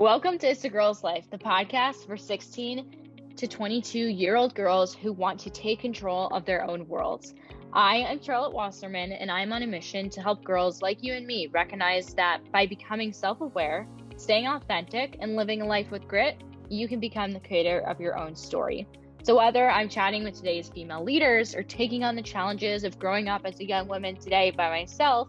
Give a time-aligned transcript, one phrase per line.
[0.00, 4.94] Welcome to It's a Girl's Life, the podcast for 16 to 22 year old girls
[4.94, 7.34] who want to take control of their own worlds.
[7.74, 11.26] I am Charlotte Wasserman, and I'm on a mission to help girls like you and
[11.26, 13.86] me recognize that by becoming self aware,
[14.16, 18.18] staying authentic, and living a life with grit, you can become the creator of your
[18.18, 18.88] own story.
[19.22, 23.28] So, whether I'm chatting with today's female leaders or taking on the challenges of growing
[23.28, 25.28] up as a young woman today by myself,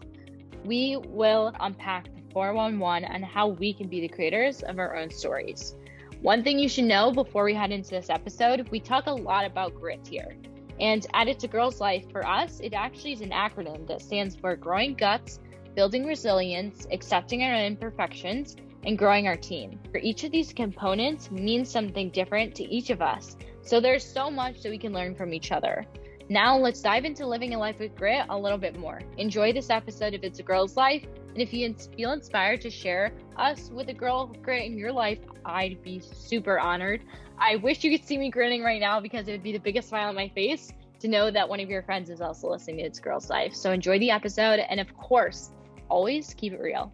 [0.64, 5.76] we will unpack 411 and how we can be the creators of our own stories.
[6.20, 9.44] One thing you should know before we head into this episode we talk a lot
[9.44, 10.36] about grit here.
[10.80, 14.34] And at It's a Girl's Life, for us, it actually is an acronym that stands
[14.34, 15.40] for Growing Guts,
[15.74, 19.78] Building Resilience, Accepting Our Imperfections, and Growing Our Team.
[19.92, 23.36] For each of these components means something different to each of us.
[23.62, 25.86] So there's so much that we can learn from each other.
[26.28, 29.00] Now let's dive into living a life with grit a little bit more.
[29.18, 33.12] Enjoy this episode if it's a girl's life and if you feel inspired to share
[33.36, 37.02] us with a girl grit in your life, I'd be super honored.
[37.38, 39.88] I wish you could see me grinning right now because it would be the biggest
[39.88, 42.82] smile on my face to know that one of your friends is also listening to
[42.82, 43.54] It's Girl's Life.
[43.54, 44.60] So enjoy the episode.
[44.60, 45.50] And of course,
[45.88, 46.92] always keep it real.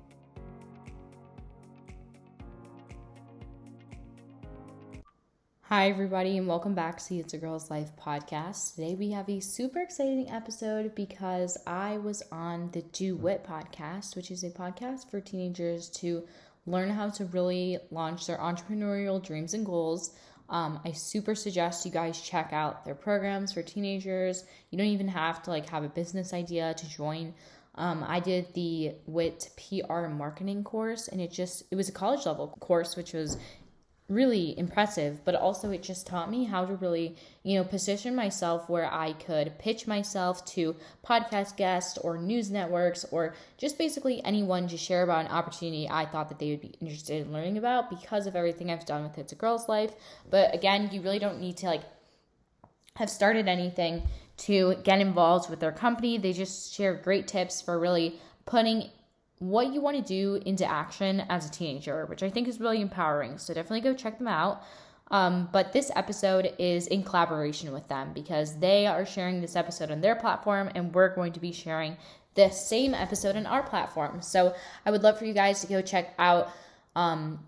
[5.69, 8.75] Hi, everybody, and welcome back to It's a Girl's Life podcast.
[8.75, 14.17] Today we have a super exciting episode because I was on the Do Wit podcast,
[14.17, 16.27] which is a podcast for teenagers to
[16.65, 20.17] learn how to really launch their entrepreneurial dreams and goals.
[20.49, 24.45] Um, I super suggest you guys check out their programs for teenagers.
[24.71, 27.35] You don't even have to like have a business idea to join.
[27.75, 32.25] Um, I did the WIT PR marketing course, and it just it was a college
[32.25, 33.37] level course, which was
[34.09, 38.69] really impressive, but also it just taught me how to really, you know, position myself
[38.69, 44.67] where I could pitch myself to podcast guests or news networks or just basically anyone
[44.69, 47.91] to share about an opportunity I thought that they would be interested in learning about
[47.91, 49.93] because of everything I've done with It's a Girl's Life.
[50.31, 51.83] But again, you really don't need to like
[52.95, 54.03] have started anything
[54.39, 56.17] to get involved with their company.
[56.17, 58.89] They just share great tips for really putting
[59.39, 62.81] what you want to do into action as a teenager, which I think is really
[62.81, 63.39] empowering.
[63.39, 64.63] So definitely go check them out.
[65.11, 69.91] Um, but this episode is in collaboration with them because they are sharing this episode
[69.91, 71.97] on their platform, and we're going to be sharing
[72.35, 74.21] the same episode on our platform.
[74.21, 74.55] So
[74.85, 76.51] I would love for you guys to go check out
[76.95, 77.41] um,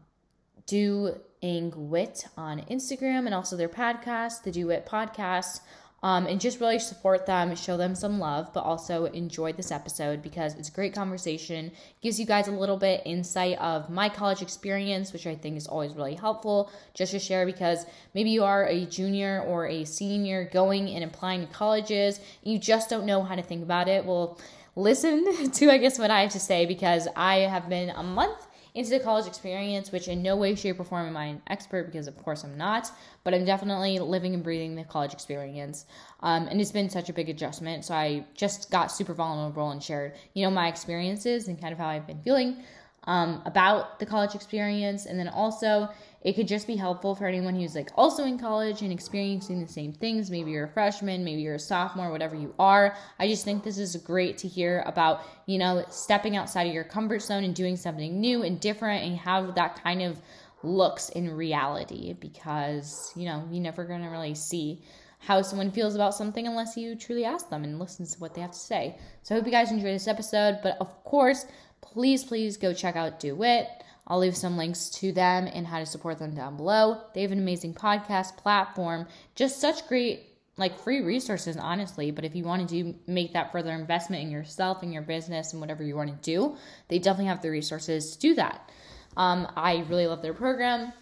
[0.66, 5.60] Doing Wit on Instagram and also their podcast, the Do Wit Podcast
[6.02, 10.22] um, and just really support them, show them some love, but also enjoy this episode
[10.22, 11.70] because it's a great conversation.
[12.00, 15.66] Gives you guys a little bit insight of my college experience, which I think is
[15.66, 17.84] always really helpful just to share because
[18.14, 22.58] maybe you are a junior or a senior going and applying to colleges, and you
[22.58, 24.06] just don't know how to think about it.
[24.06, 24.38] Well,
[24.76, 28.46] listen to I guess what I have to say because I have been a month
[28.74, 31.86] into the college experience, which in no way, shape, or form am I an expert
[31.86, 32.90] because, of course, I'm not,
[33.24, 35.86] but I'm definitely living and breathing the college experience.
[36.20, 37.84] Um, and it's been such a big adjustment.
[37.84, 41.78] So I just got super vulnerable and shared, you know, my experiences and kind of
[41.78, 42.62] how I've been feeling
[43.04, 45.06] um, about the college experience.
[45.06, 45.88] And then also,
[46.22, 49.66] it could just be helpful for anyone who's like also in college and experiencing the
[49.66, 50.30] same things.
[50.30, 52.94] Maybe you're a freshman, maybe you're a sophomore, whatever you are.
[53.18, 56.84] I just think this is great to hear about, you know, stepping outside of your
[56.84, 60.20] comfort zone and doing something new and different and how that kind of
[60.62, 64.82] looks in reality because, you know, you're never going to really see
[65.20, 68.40] how someone feels about something unless you truly ask them and listen to what they
[68.40, 68.98] have to say.
[69.22, 71.46] So I hope you guys enjoy this episode, but of course,
[71.80, 73.68] please, please go check out Do It.
[74.10, 77.00] I'll leave some links to them and how to support them down below.
[77.14, 79.06] They have an amazing podcast platform,
[79.36, 80.26] just such great
[80.56, 82.10] like free resources honestly.
[82.10, 85.52] But if you want to do make that further investment in yourself and your business
[85.52, 86.56] and whatever you want to do
[86.88, 88.68] they definitely have the resources to do that.
[89.16, 90.92] Um, i really love their program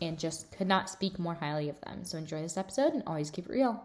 [0.00, 2.04] and just could not speak more highly of them.
[2.04, 3.84] So enjoy this episode and always keep it real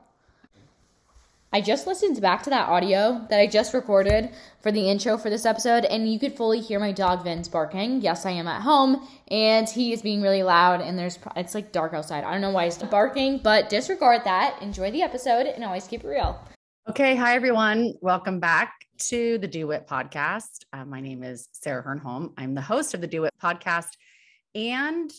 [1.58, 4.30] I just listened back to that audio that I just recorded
[4.62, 8.00] for the intro for this episode, and you could fully hear my dog Vince barking.
[8.00, 11.72] Yes, I am at home, and he is being really loud, and there's it's like
[11.72, 12.24] dark outside.
[12.24, 14.62] I don't know why he's barking, but disregard that.
[14.62, 16.40] Enjoy the episode, and always keep it real.
[16.88, 17.96] Okay, hi everyone.
[18.02, 18.74] Welcome back
[19.08, 20.60] to the Do It podcast.
[20.74, 22.34] Uh, my name is Sarah Hernholm.
[22.38, 23.90] I'm the host of the Do It podcast
[24.54, 25.12] and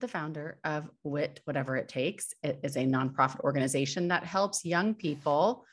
[0.00, 2.34] the founder of WIT, Whatever It Takes.
[2.42, 5.64] It is a nonprofit organization that helps young people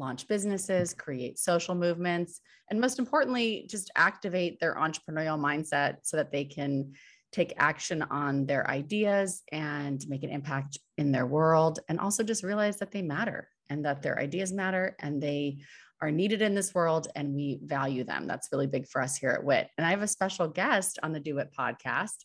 [0.00, 6.32] launch businesses, create social movements, and most importantly, just activate their entrepreneurial mindset so that
[6.32, 6.92] they can
[7.32, 11.78] take action on their ideas and make an impact in their world.
[11.88, 15.58] And also just realize that they matter and that their ideas matter and they
[16.02, 18.26] are needed in this world and we value them.
[18.26, 19.68] That's really big for us here at WIT.
[19.78, 22.24] And I have a special guest on the Do It podcast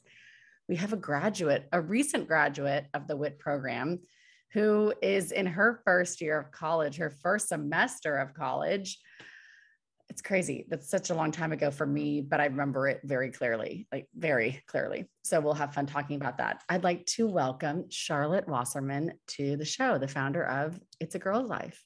[0.67, 3.99] we have a graduate, a recent graduate of the WIT program,
[4.55, 8.97] who is in her first year of college, her first semester of college.
[10.07, 10.65] It's crazy.
[10.69, 14.07] That's such a long time ago for me, but I remember it very clearly, like
[14.15, 15.09] very clearly.
[15.25, 16.63] So we'll have fun talking about that.
[16.69, 21.49] I'd like to welcome Charlotte Wasserman to the show, the founder of It's a Girl's
[21.49, 21.83] Life.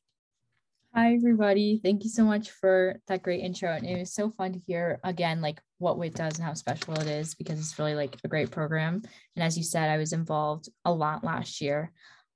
[0.93, 1.79] Hi, everybody.
[1.83, 3.71] Thank you so much for that great intro.
[3.71, 6.93] And it was so fun to hear again, like what WIT does and how special
[6.99, 9.01] it is because it's really like a great program.
[9.35, 11.91] And as you said, I was involved a lot last year,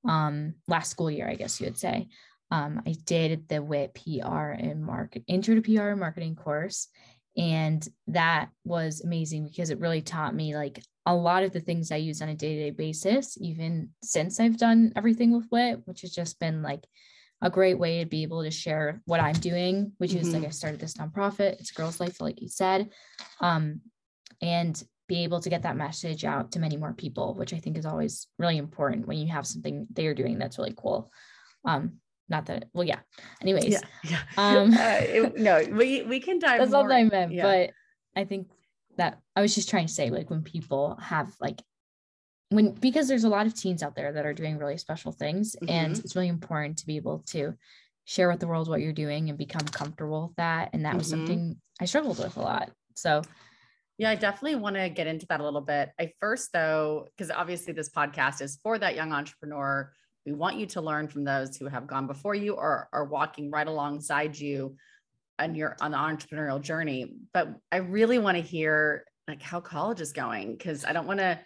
[0.07, 2.07] um, last school year, I guess you would say.
[2.51, 6.88] Um, I did the WIT PR and market intro to PR and marketing course.
[7.35, 11.91] And that was amazing because it really taught me like a lot of the things
[11.91, 15.81] I use on a day to day basis, even since I've done everything with WIT,
[15.85, 16.85] which has just been like
[17.41, 20.19] a great way to be able to share what I'm doing, which mm-hmm.
[20.19, 20.47] is like mm-hmm.
[20.47, 21.59] I started this nonprofit.
[21.59, 22.89] It's Girls Life, like you said,
[23.41, 23.81] um,
[24.41, 24.81] and
[25.13, 27.86] be able to get that message out to many more people, which I think is
[27.86, 31.12] always really important when you have something that you're doing that's really cool.
[31.65, 32.00] Um,
[32.30, 33.00] not that well, yeah.
[33.39, 34.19] Anyways, yeah, yeah.
[34.38, 36.60] Um, uh, it, no, we we can dive.
[36.60, 37.44] That's more, not what I meant, yeah.
[37.44, 37.71] but
[38.19, 38.48] I think
[38.98, 41.62] that I was just trying to say, like when people have like
[42.50, 45.56] when because there's a lot of teens out there that are doing really special things
[45.56, 45.69] mm-hmm.
[45.69, 47.54] and it's really important to be able to
[48.06, 50.98] share with the world what you're doing and become comfortable with that and that mm-hmm.
[51.00, 53.21] was something i struggled with a lot so
[53.98, 57.31] yeah i definitely want to get into that a little bit i first though because
[57.31, 59.92] obviously this podcast is for that young entrepreneur
[60.25, 63.51] we want you to learn from those who have gone before you or are walking
[63.51, 64.75] right alongside you
[65.40, 70.01] on your on the entrepreneurial journey but i really want to hear like how college
[70.01, 71.40] is going because i don't want to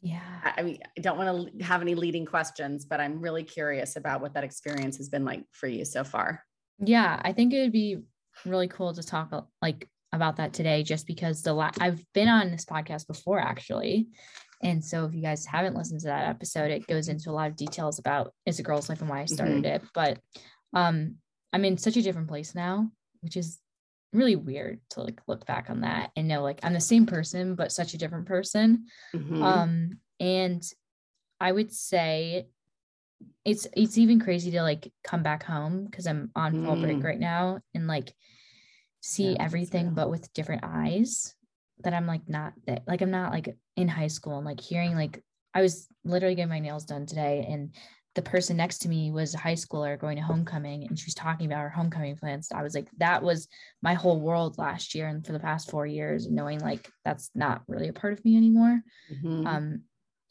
[0.00, 0.52] yeah.
[0.56, 4.20] I mean, I don't want to have any leading questions, but I'm really curious about
[4.20, 6.44] what that experience has been like for you so far.
[6.78, 7.98] Yeah, I think it would be
[8.46, 12.50] really cool to talk like about that today just because the la- I've been on
[12.50, 14.08] this podcast before actually.
[14.62, 17.48] And so if you guys haven't listened to that episode, it goes into a lot
[17.48, 19.76] of details about It's a Girl's Life and why I started mm-hmm.
[19.76, 19.82] it.
[19.94, 20.18] But
[20.74, 21.16] um
[21.52, 22.90] I'm in such a different place now,
[23.20, 23.58] which is
[24.12, 27.54] really weird to like look back on that and know like I'm the same person
[27.54, 28.86] but such a different person.
[29.14, 29.42] Mm-hmm.
[29.42, 30.62] Um and
[31.40, 32.48] I would say
[33.44, 36.66] it's it's even crazy to like come back home because I'm on mm.
[36.66, 37.04] fall break mm.
[37.04, 38.12] right now and like
[39.00, 41.34] see yeah, everything but with different eyes
[41.84, 44.94] that I'm like not that like I'm not like in high school and like hearing
[44.94, 45.22] like
[45.54, 47.74] I was literally getting my nails done today and
[48.14, 51.14] the person next to me was a high schooler going to homecoming and she was
[51.14, 52.48] talking about her homecoming plans.
[52.52, 53.46] I was like, that was
[53.80, 57.62] my whole world last year and for the past four years, knowing like that's not
[57.68, 58.80] really a part of me anymore.
[59.12, 59.46] Mm-hmm.
[59.46, 59.82] Um,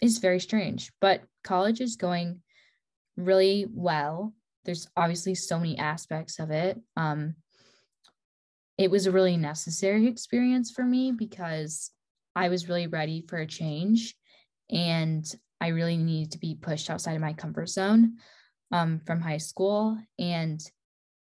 [0.02, 0.92] is very strange.
[1.00, 2.42] But college is going
[3.16, 4.34] really well.
[4.66, 6.78] There's obviously so many aspects of it.
[6.98, 7.36] Um,
[8.78, 11.92] it was a really necessary experience for me because
[12.36, 14.16] I was really ready for a change
[14.70, 15.26] and
[15.60, 18.18] I really needed to be pushed outside of my comfort zone
[18.72, 20.62] um, from high school and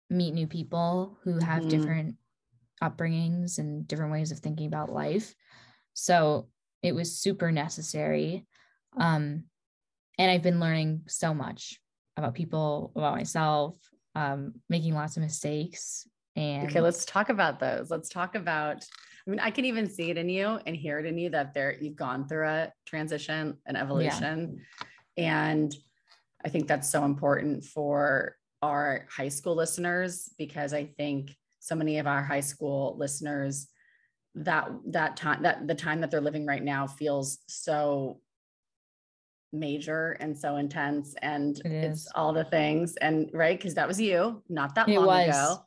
[0.09, 1.69] meet new people who have mm-hmm.
[1.69, 2.15] different
[2.81, 5.33] upbringings and different ways of thinking about life.
[5.93, 6.47] So
[6.81, 8.45] it was super necessary.
[8.97, 9.43] Um,
[10.17, 11.79] and I've been learning so much
[12.17, 13.77] about people, about myself,
[14.15, 16.07] um, making lots of mistakes.
[16.35, 17.91] And okay, let's talk about those.
[17.91, 18.85] Let's talk about
[19.27, 21.53] I mean, I can even see it in you and hear it in you that
[21.53, 24.59] there you've gone through a transition, an evolution.
[25.15, 25.25] Yeah.
[25.25, 25.75] And
[26.43, 31.99] I think that's so important for our high school listeners because I think so many
[31.99, 33.67] of our high school listeners
[34.33, 38.19] that that time that the time that they're living right now feels so
[39.53, 43.99] major and so intense and it it's all the things and right because that was
[43.99, 45.27] you not that it long was.
[45.27, 45.57] ago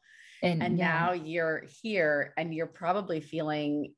[0.44, 0.88] and, and yeah.
[0.88, 3.92] now you're here and you're probably feeling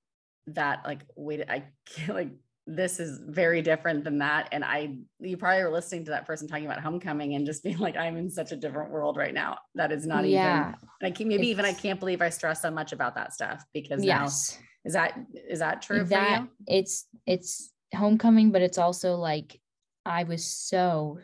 [0.48, 1.64] that like wait i
[2.08, 2.30] like
[2.68, 4.48] this is very different than that.
[4.50, 7.78] And i you probably were listening to that person talking about homecoming and just being
[7.78, 9.58] like i'm in such a different world right now.
[9.74, 10.68] That is not yeah.
[10.68, 13.32] even i can maybe it's, even i can't believe i stress so much about that
[13.32, 14.58] stuff because yes.
[14.58, 16.50] now, is that is that true that, for you?
[16.66, 19.60] it's it's homecoming but it's also like
[20.04, 21.18] i was so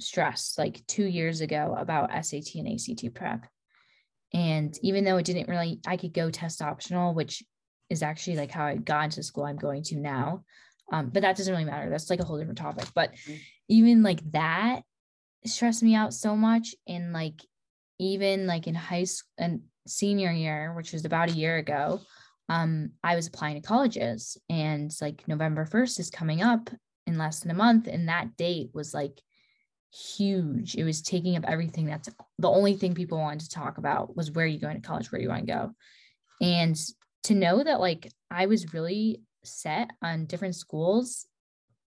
[0.00, 3.46] stressed like two years ago about sat and act prep
[4.32, 7.42] and even though it didn't really, I could go test optional, which
[7.88, 10.44] is actually like how I got into the school I'm going to now.
[10.92, 11.90] Um, but that doesn't really matter.
[11.90, 12.86] That's like a whole different topic.
[12.94, 13.34] But mm-hmm.
[13.68, 14.82] even like that
[15.44, 16.74] stressed me out so much.
[16.86, 17.42] And like
[17.98, 22.00] even like in high school and senior year, which was about a year ago,
[22.48, 26.70] um, I was applying to colleges and like November 1st is coming up
[27.06, 27.86] in less than a month.
[27.86, 29.20] And that date was like
[29.92, 30.74] huge.
[30.74, 31.86] It was taking up everything.
[31.86, 34.86] That's the only thing people wanted to talk about was where are you going to
[34.86, 35.10] college?
[35.10, 35.72] Where do you want to go?
[36.40, 36.78] And
[37.24, 41.26] to know that like I was really set on different schools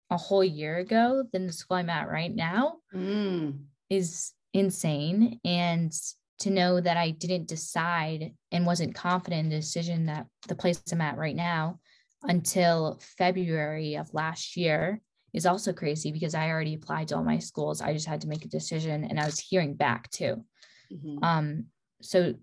[0.10, 3.65] a whole year ago than the school I'm at right now Mm.
[3.89, 5.39] is insane.
[5.46, 5.94] And
[6.39, 10.82] to know that I didn't decide and wasn't confident in the decision that the place
[10.91, 11.79] I'm at right now
[12.24, 15.01] until February of last year
[15.33, 17.81] is also crazy because I already applied to all my schools.
[17.81, 20.45] I just had to make a decision and I was hearing back too.
[20.91, 21.24] Mhm.
[21.24, 21.65] Um,
[22.01, 22.36] so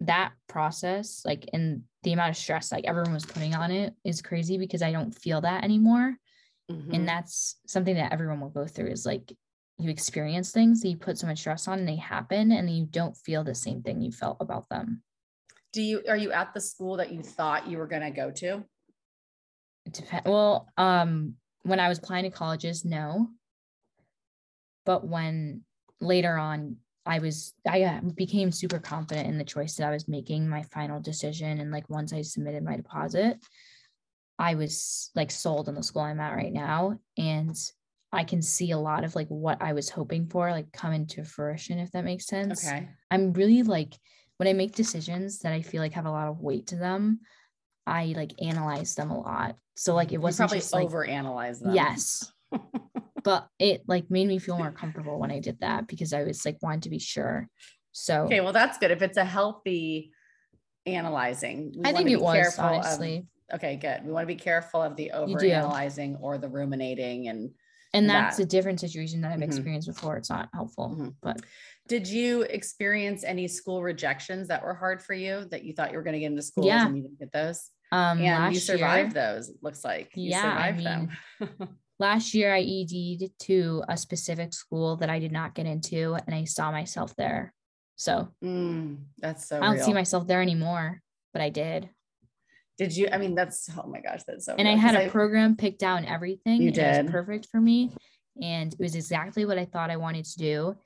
[0.00, 4.22] that process, like, and the amount of stress like everyone was putting on it is
[4.22, 6.16] crazy because I don't feel that anymore.
[6.70, 6.94] Mhm.
[6.94, 9.32] And that's something that everyone will go through is like
[9.78, 12.86] you experience things that you put so much stress on and they happen and you
[12.86, 15.02] don't feel the same thing you felt about them.
[15.72, 18.30] Do you are you at the school that you thought you were going to go
[18.30, 18.64] to?
[19.86, 20.28] It depends.
[20.28, 21.34] Well, um,
[21.68, 23.28] when I was applying to colleges, no.
[24.84, 25.62] But when
[26.00, 30.08] later on, I was I uh, became super confident in the choice that I was
[30.08, 33.38] making, my final decision, and like once I submitted my deposit,
[34.38, 37.56] I was like sold on the school I'm at right now, and
[38.12, 41.24] I can see a lot of like what I was hoping for like come into
[41.24, 42.66] fruition, if that makes sense.
[42.66, 42.88] Okay.
[43.10, 43.94] I'm really like
[44.38, 47.20] when I make decisions that I feel like have a lot of weight to them,
[47.86, 49.56] I like analyze them a lot.
[49.78, 51.72] So like it wasn't probably just like overanalyze them.
[51.72, 52.32] yes,
[53.22, 56.44] but it like made me feel more comfortable when I did that because I was
[56.44, 57.48] like wanted to be sure.
[57.92, 58.90] So Okay, well that's good.
[58.90, 60.10] If it's a healthy
[60.84, 64.04] analyzing, I think it was careful of- honestly, okay, good.
[64.04, 67.28] We want to be careful of the over analyzing or the ruminating.
[67.28, 67.50] And
[67.94, 68.42] and that's that.
[68.42, 69.44] a different situation that I've Mhm.
[69.44, 70.16] experienced before.
[70.16, 71.14] It's not helpful, Mhm.
[71.22, 71.40] but
[71.86, 75.96] did you experience any school rejections that were hard for you that you thought you
[75.96, 76.86] were going to get into schools Yeah.
[76.86, 77.70] and you didn't get those?
[77.92, 79.48] Um, and you survived year, those.
[79.48, 81.68] It looks like you Yeah, I survived them.
[81.98, 86.34] last year I ED'd to a specific school that I did not get into, and
[86.34, 87.52] I saw myself there.
[87.96, 89.56] So Mm, that's so.
[89.58, 89.84] I don't real.
[89.84, 91.00] see myself there anymore,
[91.32, 91.88] but I did.
[92.76, 93.08] Did you?
[93.12, 94.54] I mean, that's oh my gosh, that's so.
[94.56, 96.62] and I had a program picked out and everything.
[96.62, 97.04] You and It did.
[97.06, 97.90] was perfect for me.
[98.40, 100.76] And it was exactly what I thought I wanted to do.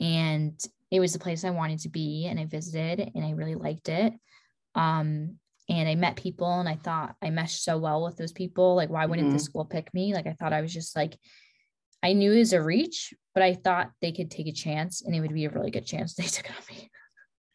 [0.00, 2.26] And it was the place I wanted to be.
[2.26, 4.12] And I visited and I really liked it.
[4.74, 5.38] Um,
[5.70, 8.74] and I met people and I thought I meshed so well with those people.
[8.74, 9.42] Like, why wouldn't the Mhm.
[9.42, 10.12] school pick me?
[10.12, 11.16] Like, I thought I was just like,
[12.02, 15.14] I knew it was a reach, but I thought they could take a chance and
[15.14, 16.90] it would be a really good chance they took it on me.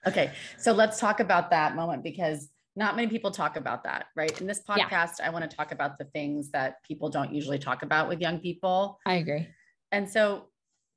[0.07, 4.39] Okay, so let's talk about that moment because not many people talk about that, right?
[4.39, 4.87] In this Yeah.
[4.87, 8.21] podcast, I want to talk about the things that people don't usually talk about with
[8.21, 8.99] young people.
[9.05, 9.47] I agree.
[9.91, 10.49] And so,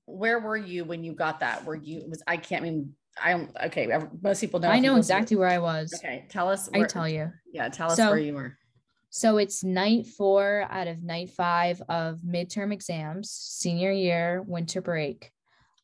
[0.06, 1.64] where were you when you got that?
[1.64, 3.88] Were you was I can't mean I don't okay.
[4.22, 4.68] Most people know.
[4.68, 5.92] I know exactly where I was.
[5.94, 6.68] Okay, tell us.
[6.72, 7.32] I tell you.
[7.52, 8.56] Yeah, tell us So- where you were.
[9.10, 15.30] So it's night four out of night five of midterm exams, senior year, winter break.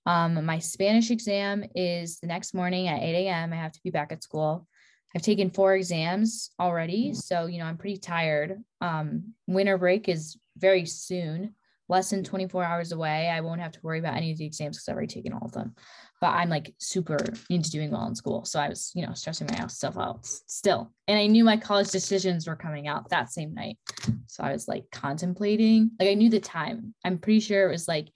[0.05, 3.53] Um, my Spanish exam is the next morning at 8 a.m.
[3.55, 4.69] I have to be back at school.
[5.17, 8.63] I've taken four exams already, so you know I'm pretty tired.
[8.83, 11.55] Um, winter break is very soon,
[11.89, 13.29] less than 24 hours away.
[13.31, 15.47] I won't have to worry about any of the exams because I've already taken all
[15.47, 15.75] of them.
[16.21, 17.19] But I'm like super
[17.51, 20.91] into doing well in school, so I was you know stressing myself out still.
[21.07, 23.79] And I knew my college decisions were coming out that same night,
[24.27, 25.91] so I was like contemplating.
[25.99, 26.95] Like I knew the time.
[27.05, 28.09] I'm pretty sure it was like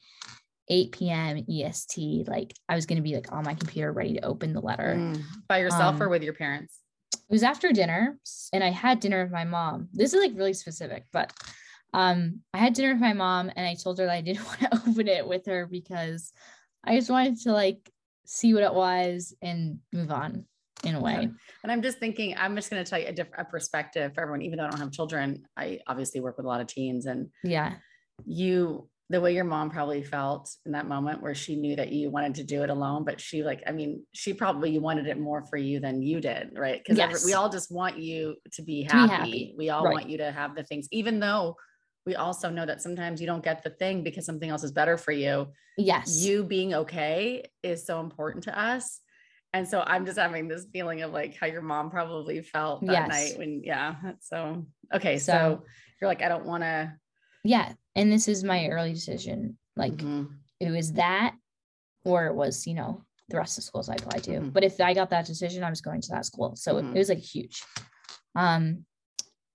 [0.70, 1.44] 8 p.m.
[1.50, 2.24] EST.
[2.28, 5.22] Like I was gonna be like on my computer ready to open the letter Mm,
[5.48, 6.78] By yourself or um, with your parents?
[7.14, 8.18] it was after dinner
[8.54, 9.88] and I had dinner with my mom.
[9.92, 11.32] This is like really specific, but
[11.94, 14.60] um I had dinner with my mom and I told her that I didn't want
[14.60, 16.32] to open it with her because
[16.84, 17.90] I just wanted to like
[18.26, 20.46] see what it was and move on
[20.84, 21.28] in a way.
[21.62, 24.20] And I'm just thinking, I'm just going to tell you a different a perspective for
[24.22, 24.42] everyone.
[24.42, 27.30] Even though I don't have children, I obviously work with a lot of teens, and
[27.42, 27.74] Yeah.
[28.24, 32.10] you the way your mom probably felt in that moment where she knew that you
[32.10, 35.42] wanted to do it alone but she like i mean she probably wanted it more
[35.46, 37.24] for you than you did right because Yes.
[37.24, 39.94] we all just want you to be To be happy, happy, we all right.
[39.94, 41.56] want you to have the things even though
[42.08, 44.96] we also know that sometimes you don't get the thing because something else is better
[44.96, 45.34] for you
[45.76, 46.06] Yes.
[46.24, 49.00] you being okay is so important to us
[49.54, 52.92] and so i'm just having this feeling of like how your mom probably felt that
[52.92, 53.08] Yes.
[53.16, 55.64] night when yeah so okay so, So-
[56.00, 56.92] you're like i don't want to
[57.44, 57.72] yeah.
[57.94, 59.56] And this is my early decision.
[59.76, 60.24] Like Mm-hmm.
[60.60, 61.30] it was that
[62.04, 64.32] or it was, you know, the rest of schools I applied to.
[64.40, 64.52] Mhm.
[64.52, 66.56] But if I got that decision, I was going to that school.
[66.56, 66.94] So it- Mhm.
[66.96, 67.62] it was like huge.
[68.34, 68.84] Um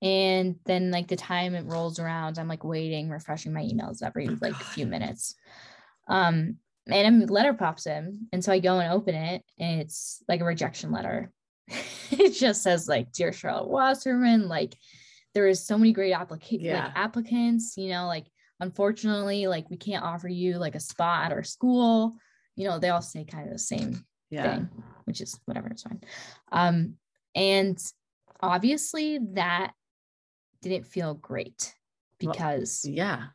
[0.04, 4.28] and then like the time it rolls around, I'm like waiting, refreshing my emails every
[4.28, 5.36] like few minutes.
[6.08, 6.58] Um
[6.92, 8.28] and a letter pops in.
[8.34, 11.32] And so I go and open it and it's like a rejection letter.
[12.12, 14.76] it just says like dear Charlotte Wasserman, like
[15.34, 16.84] there is so many great applica- Yeah.
[16.86, 18.26] like applicants, you know, like
[18.60, 22.16] unfortunately, like we can't offer you like a spot at our school.
[22.56, 24.70] You know, they all say kind of the same yeah thing,
[25.06, 26.02] which is whatever, it's fine.
[26.52, 26.96] Um,
[27.34, 27.82] and
[28.42, 29.72] obviously that
[30.70, 31.74] didn't feel great
[32.22, 33.28] Well, because yeah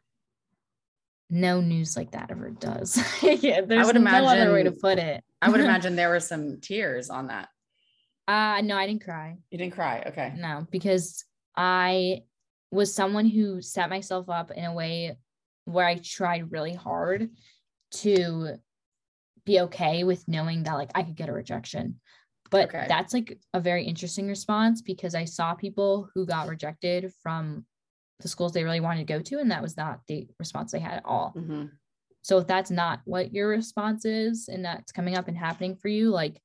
[1.30, 2.96] no news like that ever does.
[3.22, 5.22] yeah, there's would no other way to put it.
[5.42, 7.48] I would imagine there were some tears on that.
[8.26, 9.36] Uh no, I didn't cry.
[9.50, 10.04] You didn't cry.
[10.06, 10.32] Okay.
[10.36, 11.24] No, because
[11.56, 12.22] I
[12.70, 15.18] was someone who set myself up in a way
[15.64, 17.30] where I tried really hard
[17.90, 18.54] to
[19.44, 22.00] be okay with knowing that like I could get a rejection.
[22.50, 22.86] But Okay.
[22.88, 27.66] that's like a very interesting response because I saw people who got rejected from
[28.20, 30.80] the schools they really wanted to go to, and that was not the response they
[30.80, 31.34] had at all.
[31.36, 31.70] Mhm.
[32.22, 35.88] So if that's not what your response is and that's coming up and happening for
[35.88, 36.42] you, like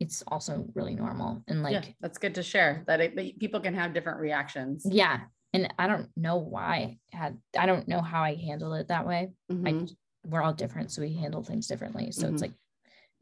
[0.00, 1.42] it's also really normal.
[1.48, 4.86] And like, yeah, that's good to share that, it, that people can have different reactions.
[4.88, 5.20] yeah.
[5.52, 9.06] And I don't know why I had, I don't know how I handled it that
[9.06, 9.30] way.
[9.50, 9.88] Mhm.
[9.88, 10.90] I, we're all different.
[10.90, 12.10] So we handle things differently.
[12.10, 12.32] So Mhm.
[12.32, 12.54] it's like,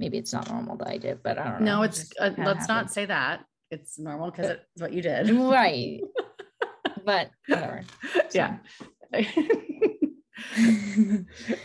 [0.02, 1.76] maybe it's not normal that I did, but I don't know.
[1.78, 3.44] no, it's just uh, let's not say that.
[3.70, 5.30] It's normal because it's what you did.
[5.30, 6.00] right.
[7.04, 7.82] But whatever.
[8.32, 8.58] yeah.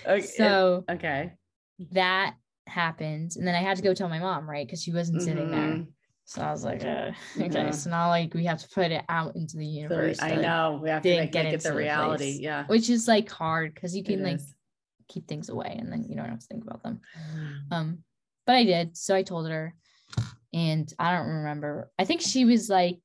[0.08, 0.22] okay.
[0.22, 1.34] so okay.
[1.92, 3.34] that happened.
[3.36, 4.66] And then I had to go tell my mom, right?
[4.66, 5.60] Because she wasn't sitting there.
[5.60, 5.88] Mhm.
[6.26, 7.72] So I was like, uh, okay, Yeah.
[7.72, 10.20] so now like we have to put it out into the So universe.
[10.20, 12.40] I like, know we have to make, get it the reality.
[12.42, 12.66] Yeah.
[12.68, 14.54] which is like hard because you it can like is.
[15.08, 17.00] keep things away and then you don't have to think about them.
[17.72, 18.00] Um,
[18.48, 18.98] but I did.
[18.98, 19.76] So I told her,
[20.54, 21.92] and I don't remember.
[22.00, 23.02] I think she was like,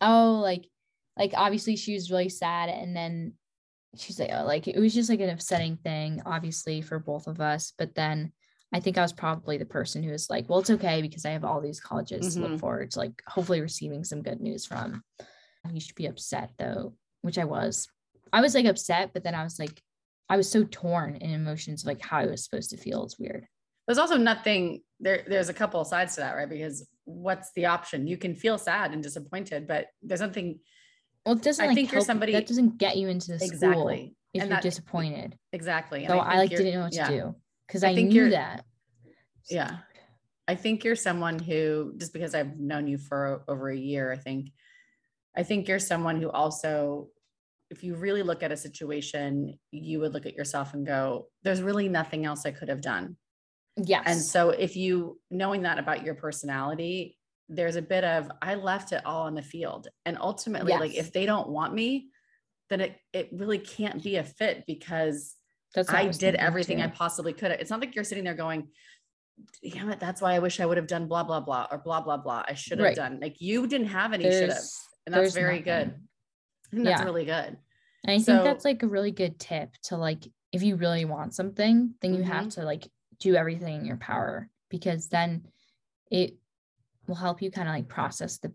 [0.00, 0.66] oh, like,
[1.16, 3.34] like obviously she was really sad, and then
[3.96, 7.40] she's like, oh, like it was just like an upsetting thing, obviously for both of
[7.40, 7.72] us.
[7.78, 8.32] But then
[8.72, 11.30] I think I was probably the person who was like, well, it's okay because I
[11.30, 12.42] have all these colleges to Mhm.
[12.42, 15.02] look forward to, like hopefully receiving some good news from.
[15.72, 17.88] You should be upset though, which I was.
[18.32, 19.82] I was like upset, but then I was like,
[20.28, 23.04] I was so torn in emotions, like how I was supposed to feel.
[23.04, 23.46] It's weird.
[23.86, 25.24] There's also nothing there.
[25.26, 26.48] There's a couple of sides to that, right?
[26.48, 28.06] Because what's the option?
[28.06, 30.60] You can feel sad and disappointed, but there's nothing
[31.24, 33.50] Well, it doesn't I like think you're somebody- that doesn't get you into the school
[33.52, 34.14] exactly.
[34.34, 35.38] if And you're that- disappointed.
[35.52, 36.04] Exactly.
[36.04, 37.08] And So I, think like didn't know what yeah.
[37.08, 37.34] to do
[37.66, 38.64] because I I, knew that.
[39.44, 39.78] So Yeah.
[40.46, 44.16] I think you're someone who, just because I've known you for over a year, I
[44.16, 44.50] think,
[45.36, 47.08] I think you're someone who also,
[47.70, 51.62] if you really look at a situation, you would look at yourself and go, there's
[51.62, 53.16] really nothing else I could have done.
[53.76, 54.04] Yes.
[54.06, 57.16] And so if you, knowing that about your personality,
[57.48, 59.88] there's a bit of, I left it all on the field.
[60.04, 62.08] And ultimately, like, if they don't want me,
[62.70, 65.36] then it, it really can't be a fit because
[65.74, 67.50] That's what I did everything I possibly could.
[67.52, 68.68] It's not like you're sitting there going,
[69.62, 72.00] damn it, that's why I wish I would have done blah, blah, blah, or blah,
[72.00, 72.44] blah, blah.
[72.46, 72.96] I should have Right.
[72.96, 73.20] done.
[73.20, 74.58] Like you didn't have any should have.
[75.06, 75.88] And that's very nothing.
[75.90, 76.07] good.
[76.70, 77.04] Think that's Yeah.
[77.04, 77.56] really good.
[78.04, 81.34] And I think that's like a really good tip to like if you really want
[81.34, 82.60] something, then you have Mm-hmm.
[82.60, 85.46] to like do everything in your power because then
[86.10, 86.36] it
[87.06, 88.52] will help you kind of like process the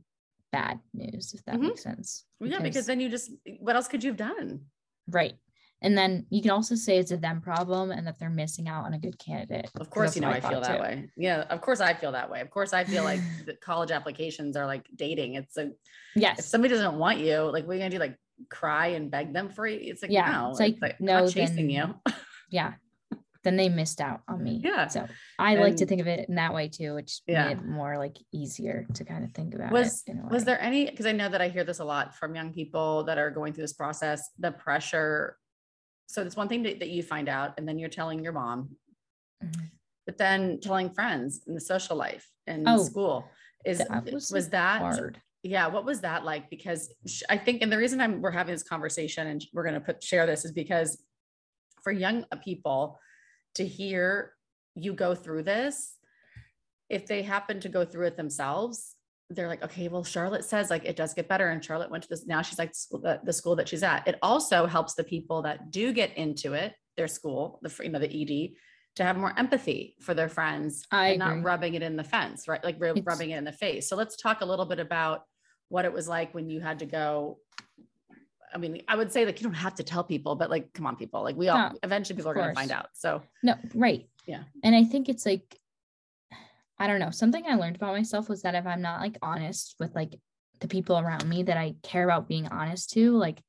[0.51, 1.69] bad news if that Mhm.
[1.69, 2.25] makes sense.
[2.39, 4.61] Well, yeah, because then you just, what else could you have done?
[5.07, 5.35] right.
[5.83, 8.85] And then you can also say it's a them problem and that they're missing out
[8.85, 9.69] on a good candidate.
[9.79, 10.81] Of course, you know, what I feel that too.
[10.81, 11.09] way.
[11.17, 12.39] Yeah, of course I feel that way.
[12.39, 15.35] Of course I feel like the college applications are like dating.
[15.35, 15.71] It's a,
[16.15, 16.39] yes.
[16.39, 17.99] if somebody doesn't want you, like, we're gonna do?
[17.99, 18.17] Like
[18.49, 19.79] cry and beg them for you?
[19.81, 22.13] It's like, Yeah, no, it's like, I'm no, chasing then- you.
[22.49, 22.73] yeah.
[23.43, 24.61] Then they missed out on me.
[24.63, 24.87] Yeah.
[24.87, 25.05] So
[25.37, 27.49] I like to think of it in that way too, which Yeah.
[27.49, 30.05] made it more like easier to kind of think about Was-.
[30.31, 33.03] Was there any, because I know that I hear this a lot from young people
[33.03, 35.37] that are going through this process, the pressure.
[36.07, 38.75] So it's one thing that, that you find out and then you're telling your mom,
[39.43, 39.71] Mhm.
[40.05, 43.25] but then telling friends in the social life and Oh, school
[43.65, 45.21] is, that was, was that hard?
[45.43, 46.93] yeah what was that like because
[47.29, 50.01] i think and the reason i'm we're having this conversation and we're going to put
[50.03, 51.03] share this is because
[51.83, 52.97] for young people
[53.55, 54.33] to hear
[54.75, 55.97] you go through this
[56.89, 58.92] if they happen to go through it themselves
[59.29, 62.09] they're like okay well charlotte says like it does get better and charlotte went to
[62.09, 65.03] this now she's like school, the, the school that she's at it also helps the
[65.03, 68.53] people that do get into it their school the you know the ed
[68.95, 71.35] to have more empathy for their friends I and agree.
[71.35, 73.95] not rubbing it in the fence right like It's- rubbing it in the face so
[73.95, 75.23] let's talk a little bit about
[75.69, 77.39] what it was like when you had to go
[78.53, 80.85] i mean i would say like you don't have to tell people but like come
[80.85, 83.55] on people like we all No, eventually people are going to find out so No,
[83.73, 84.07] right.
[84.25, 84.43] Yeah.
[84.63, 85.57] And I think it's like,
[86.83, 89.75] I don't know, something I learned about myself was that if I'm not like honest
[89.79, 90.19] with like
[90.59, 93.41] the people around me that I care about being honest to, like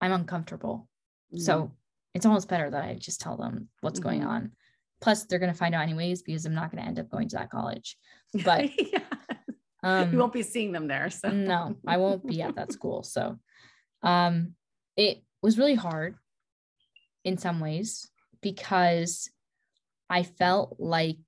[0.00, 0.88] I'm uncomfortable.
[1.32, 1.70] mm, So
[2.12, 4.26] it's almost better that I just tell them what's going Mhm.
[4.26, 4.52] on.
[5.00, 7.28] Plus, they're going to find out anyways because I'm not going to end up going
[7.28, 7.96] to that college.
[8.44, 9.04] But yeah.
[9.84, 13.04] um, you won't be seeing them there so no, I won't be at that school.
[13.04, 13.38] So
[14.02, 14.56] um
[14.96, 16.16] it was really hard
[17.22, 19.30] in some ways because
[20.10, 21.18] I felt like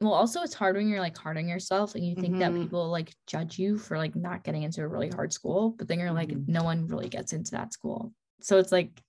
[0.00, 2.62] well also it's hard when you're like hard on yourself and you think that Mhm.
[2.62, 5.98] people like judge you for like not getting into a really hard school, but then
[5.98, 6.48] you're like Mhm.
[6.48, 8.12] no one really gets into that school.
[8.42, 9.02] so it's like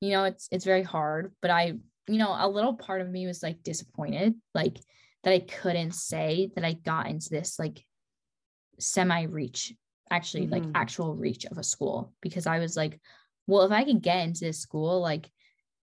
[0.00, 1.64] you know it's it's very hard but i
[2.06, 4.78] you know a little part of me was like disappointed like
[5.22, 7.84] that i couldn't say that i got into this like
[8.78, 9.74] semi reach
[10.10, 10.52] actually mm-hmm.
[10.52, 12.98] like actual reach of a school because i was like
[13.46, 15.28] well if i could get into this school like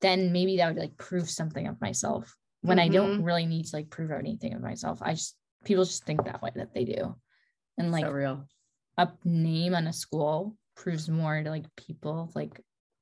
[0.03, 2.91] then maybe that would like prove something of myself when mm-hmm.
[2.91, 3.25] i don't mm-hmm.
[3.25, 6.51] really need to like prove anything of myself i just people just think that way
[6.55, 7.15] that they do
[7.79, 8.47] and like so real
[8.99, 12.61] a name on a school proves more to like people like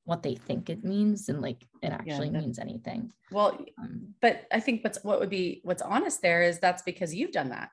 [0.09, 3.13] what they think it means and like it actually yeah, means anything.
[3.31, 7.15] Well, um, but I think what's what would be what's honest there is that's because
[7.15, 7.69] you've done that.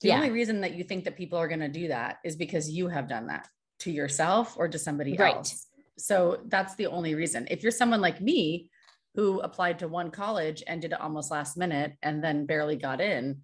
[0.00, 0.16] The yeah.
[0.16, 2.86] only reason that you think that people are going to do that is because you
[2.86, 3.48] have done that
[3.80, 5.34] to yourself or to somebody right.
[5.34, 5.66] else.
[5.98, 7.48] So that's the only reason.
[7.50, 8.70] If you're someone like me
[9.14, 13.00] who applied to one college and did it almost last minute and then barely got
[13.00, 13.42] in,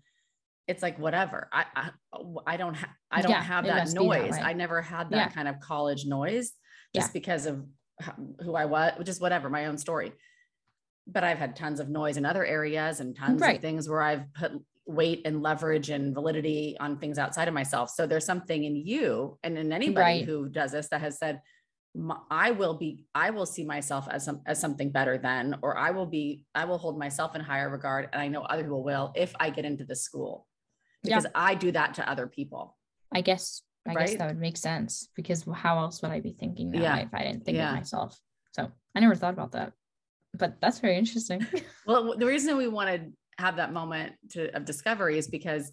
[0.67, 1.49] it's like whatever.
[1.53, 1.91] I I,
[2.47, 4.33] I don't ha- I don't yeah, have that noise.
[4.33, 5.29] That I never had that yeah.
[5.29, 6.53] kind of college noise
[6.95, 7.13] just yeah.
[7.13, 7.65] because of
[8.43, 10.13] who I was, which is whatever, my own story.
[11.07, 13.57] But I've had tons of noise in other areas and tons right.
[13.57, 14.53] of things where I've put
[14.87, 17.91] weight and leverage and validity on things outside of myself.
[17.91, 20.25] So there's something in you and in anybody right.
[20.25, 21.41] who does this that has said,
[22.31, 25.91] I will be, I will see myself as some, as something better than, or I
[25.91, 28.09] will be, I will hold myself in higher regard.
[28.13, 30.47] And I know other people will if I get into the school
[31.03, 31.31] because yeah.
[31.35, 32.77] I do that to other people.
[33.13, 34.07] I guess I right?
[34.07, 36.97] guess that would make sense because how else would I be thinking that yeah.
[36.99, 37.71] if I didn't think yeah.
[37.71, 38.19] of myself?
[38.53, 39.73] So I never thought about that,
[40.35, 41.47] but that's very interesting.
[41.87, 45.73] well, the reason we wanted to have that moment to, of discovery is because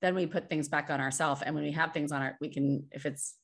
[0.00, 2.48] then we put things back on ourselves, and when we have things on our, we
[2.48, 3.34] can if it's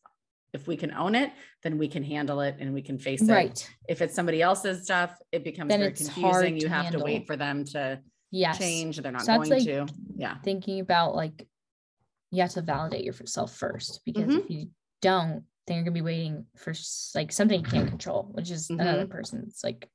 [0.55, 3.31] if we can own it, then we can handle it and we can face it.
[3.31, 3.71] Right.
[3.89, 6.57] If it's somebody else's stuff, it becomes then very confusing.
[6.57, 7.01] You have handle.
[7.01, 8.57] to wait for them to yes.
[8.57, 8.97] change.
[8.99, 9.87] They're not so going like to.
[10.17, 10.37] Yeah.
[10.43, 11.47] Thinking about like
[12.35, 14.39] you have to validate yourself first because mm-hmm.
[14.39, 14.69] if you
[15.01, 16.75] don't then you're gonna be waiting for
[17.15, 18.81] like something you can't control which is mm-hmm.
[18.81, 19.89] another person's like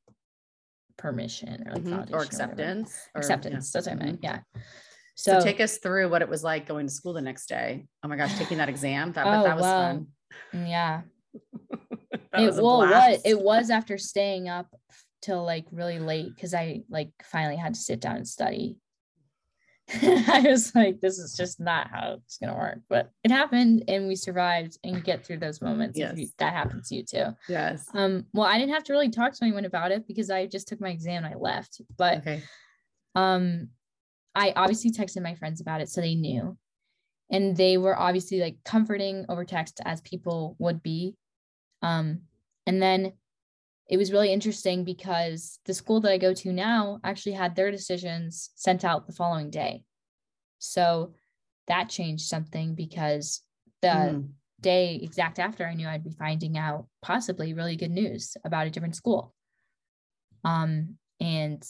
[0.97, 2.13] permission or like mm-hmm.
[2.13, 3.71] or acceptance or, acceptance yeah.
[3.73, 4.35] that's what i meant mm-hmm.
[4.35, 4.61] yeah
[5.15, 7.85] so, so, take us through what it was like going to school the next day
[8.03, 10.07] oh my gosh taking that exam that, oh, that was fun
[10.53, 11.01] yeah
[12.33, 14.67] it, well what it was after staying up
[15.21, 18.77] till like really late because i like finally had to sit down and study
[20.01, 22.79] I was like, this is just not how it's gonna work.
[22.89, 25.97] But it happened and we survived and get through those moments.
[25.97, 26.17] Yes.
[26.17, 27.25] You, that happens to you too.
[27.47, 27.87] Yes.
[27.95, 30.67] Um, well, I didn't have to really talk to anyone about it because I just
[30.67, 31.81] took my exam and I left.
[31.97, 32.43] But okay.
[33.15, 33.69] um
[34.35, 36.55] I obviously texted my friends about it so they knew.
[37.31, 41.15] And they were obviously like comforting over text as people would be.
[41.81, 42.21] Um,
[42.65, 43.13] and then
[43.89, 47.71] it was really interesting because the school that I go to now actually had their
[47.71, 49.83] decisions sent out the following day.
[50.59, 51.13] So
[51.67, 53.41] that changed something because
[53.81, 54.29] the mm.
[54.59, 58.69] day exact after I knew I'd be finding out possibly really good news about a
[58.69, 59.33] different school.
[60.43, 61.63] Um and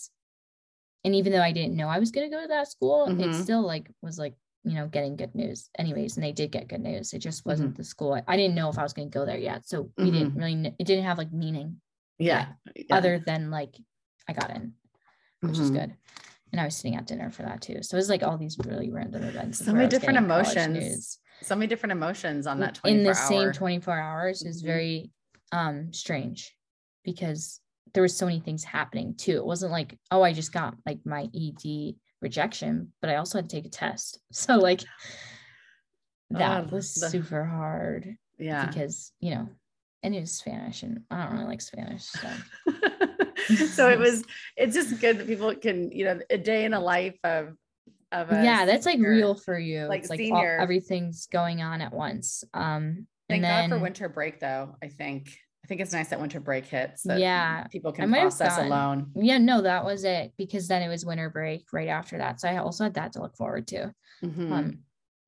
[1.03, 3.21] and even though I didn't know I was going to go to that school, mm-hmm.
[3.21, 6.17] it still like was like, you know, getting good news anyways.
[6.17, 7.13] And they did get good news.
[7.13, 7.77] It just wasn't mm-hmm.
[7.77, 8.13] the school.
[8.13, 9.67] I, I, didn't know if I was going to go there yet.
[9.67, 10.13] So we mm-hmm.
[10.13, 11.77] didn't really, it didn't have like meaning
[12.17, 12.47] yeah.
[12.75, 12.95] yeah.
[12.95, 13.75] other than like
[14.27, 14.73] I got in,
[15.41, 15.63] which mm-hmm.
[15.63, 15.93] is good.
[16.51, 17.81] And I was sitting at dinner for that too.
[17.81, 19.63] So it was like all these really random events.
[19.63, 21.19] So many different emotions.
[21.41, 23.15] So many different emotions on that in the hour.
[23.15, 24.67] same 24 hours is mm-hmm.
[24.67, 25.11] very
[25.51, 26.53] um strange
[27.03, 27.61] because
[27.93, 29.37] there was so many things happening too.
[29.37, 33.49] It wasn't like, oh, I just got like my ED rejection, but I also had
[33.49, 34.19] to take a test.
[34.32, 34.82] So like
[36.32, 38.15] that oh, was the, super hard.
[38.38, 38.65] Yeah.
[38.67, 39.49] Because, you know,
[40.03, 42.03] and it was Spanish, and I don't really like Spanish.
[42.03, 42.29] So.
[43.67, 44.23] so it was.
[44.55, 47.55] It's just good that people can, you know, a day in a life of
[48.12, 49.86] of yeah, that's like real for you.
[49.86, 52.43] Like it's like all, everything's going on at once.
[52.53, 54.75] Um, Thank then, God for winter break, though.
[54.82, 55.38] I think
[55.69, 57.05] think it's nice that winter break hits.
[57.05, 59.12] Yeah, people can process alone.
[59.15, 62.41] Yeah, no, that was it because then it was winter break right after that.
[62.41, 63.93] So I also had that to look forward to.
[64.23, 64.51] Mm-hmm.
[64.51, 64.79] Um,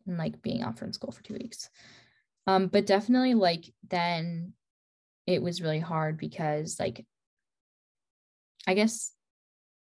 [0.08, 1.70] and like being off from school for two weeks.
[2.48, 4.54] Um, but definitely like then
[5.28, 7.06] it was really hard because like
[8.68, 9.12] I guess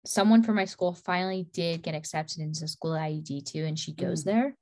[0.05, 4.23] someone from my school finally did get accepted into school IED too, and she goes
[4.23, 4.29] mm-hmm.
[4.29, 4.55] there.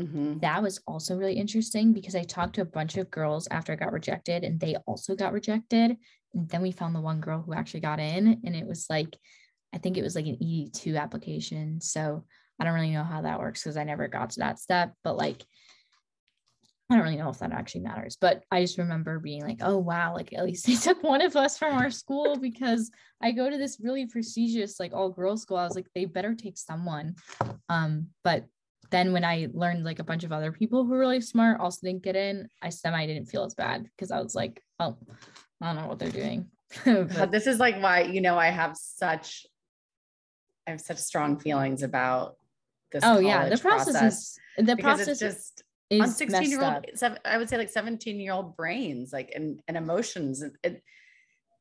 [0.00, 0.38] Mm-hmm.
[0.40, 3.76] That was also really interesting because I talked to a bunch of girls after I
[3.76, 5.96] got rejected, and they also got rejected.
[6.34, 9.16] And then we found the one girl who actually got in, and it was like,
[9.72, 11.80] I think it was like an ED2 application.
[11.80, 12.24] So
[12.60, 15.16] I don't really know how that works because I never got to that step, but
[15.16, 15.44] like
[16.90, 19.78] I don't really know if that actually matters, but I just remember being like, oh,
[19.78, 22.90] wow, like at least they took one of us from our school because
[23.22, 25.56] I go to this really prestigious, like all girls school.
[25.56, 27.14] I was like, they better take someone.
[27.68, 28.44] Um, but
[28.90, 31.86] then when I learned like a bunch of other people who were really smart also
[31.86, 34.96] didn't get in, I semi didn't feel as bad because I was like, oh,
[35.60, 36.48] I don't know what they're doing.
[36.84, 39.46] but this is like why you know I have such
[40.66, 42.36] I have such strong feelings about
[42.92, 43.04] this.
[43.04, 47.18] Oh yeah, the process, process is the process just is on 16 year old seven,
[47.24, 50.82] I would say like 17 year old brains like and, and emotions and it,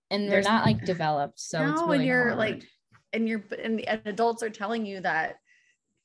[0.10, 1.40] and they're not like developed.
[1.40, 2.38] So no, really and you're hard.
[2.38, 2.64] like
[3.12, 5.36] and you're and, and adults are telling you that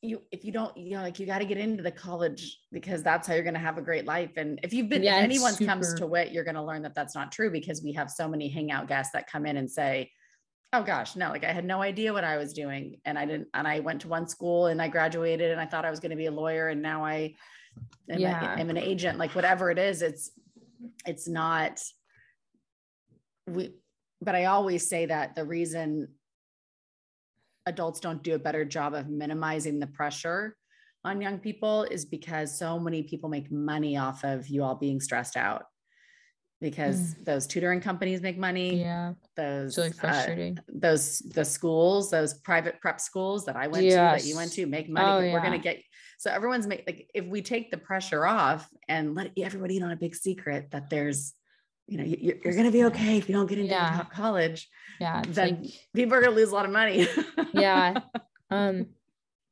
[0.01, 3.03] you if you don't you know like you got to get into the college because
[3.03, 5.25] that's how you're going to have a great life and if you've been yeah, if
[5.25, 5.69] anyone super...
[5.69, 8.29] comes to wit you're going to learn that that's not true because we have so
[8.29, 10.09] many hangout guests that come in and say
[10.73, 13.49] oh gosh no like i had no idea what i was doing and i didn't
[13.55, 16.11] and i went to one school and i graduated and i thought i was going
[16.11, 17.35] to be a lawyer and now i
[18.09, 18.55] am, yeah.
[18.55, 20.31] a, am an agent like whatever it is it's
[21.07, 21.81] it's not
[23.49, 23.75] we
[24.23, 26.07] but i always say that the reason
[27.68, 30.57] adults don't do a better job of minimizing the pressure
[31.04, 35.00] on young people is because so many people make money off of you all being
[35.00, 35.64] stressed out
[36.61, 37.24] because mm.
[37.24, 38.81] those tutoring companies make money.
[38.81, 39.12] Yeah.
[39.37, 40.59] Those really uh, frustrating.
[40.59, 43.92] Uh, those the schools, those private prep schools that I went yes.
[43.94, 45.07] to that you went to make money.
[45.07, 45.33] Oh, yeah.
[45.33, 45.81] We're gonna get
[46.18, 49.92] so everyone's make like if we take the pressure off and let everybody in on
[49.92, 51.33] a big secret that there's
[51.88, 54.05] you know you're, you're going to be okay if you don't get into yeah.
[54.14, 54.68] college
[55.01, 57.09] yeah then like, people are going to lose a lot of money
[57.55, 57.98] yeah
[58.51, 58.87] um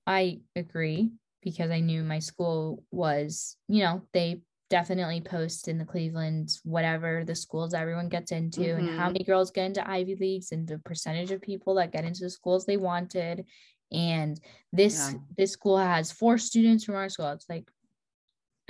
[0.07, 1.11] i agree
[1.43, 7.25] because i knew my school was you know they definitely post in the cleveland whatever
[7.25, 8.81] the schools everyone gets into mm-hmm.
[8.81, 9.15] and how mm-hmm.
[9.15, 12.31] many girls get into ivy leagues and the percentage of people that get into the
[12.31, 13.45] schools they wanted
[13.93, 14.41] and
[14.73, 15.19] this yeah.
[15.37, 17.69] this school has four students from our school it's like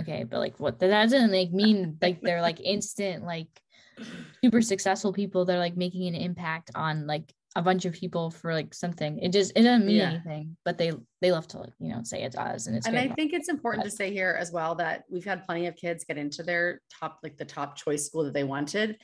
[0.00, 3.48] okay but like what that doesn't like mean like they're like instant like
[4.42, 5.44] super successful people.
[5.44, 9.18] They're like making an impact on like a bunch of people for like something.
[9.18, 10.11] It just it doesn't mean yeah.
[10.11, 13.09] anything but they they love to you know say it does and it's and i
[13.09, 16.18] think it's important to say here as well that we've had plenty of kids get
[16.18, 18.98] into their top like the top choice school that they wanted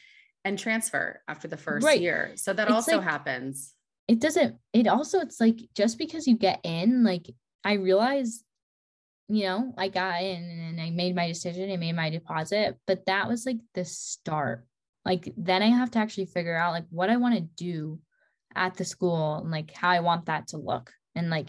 [0.45, 2.01] and transfer after the first right.
[2.01, 2.33] year.
[2.35, 3.75] So that it's also like, happens.
[4.09, 7.31] it doesn't it also it's like just because you get in like
[7.65, 8.45] i realize
[9.29, 13.07] you know, I got in and I made my decision, I made my deposit, but
[13.07, 14.67] that was like the start.
[15.05, 18.01] Like then I have to actually figure out like what I want to do
[18.55, 20.93] at the school and like how I want that to look.
[21.15, 21.49] And like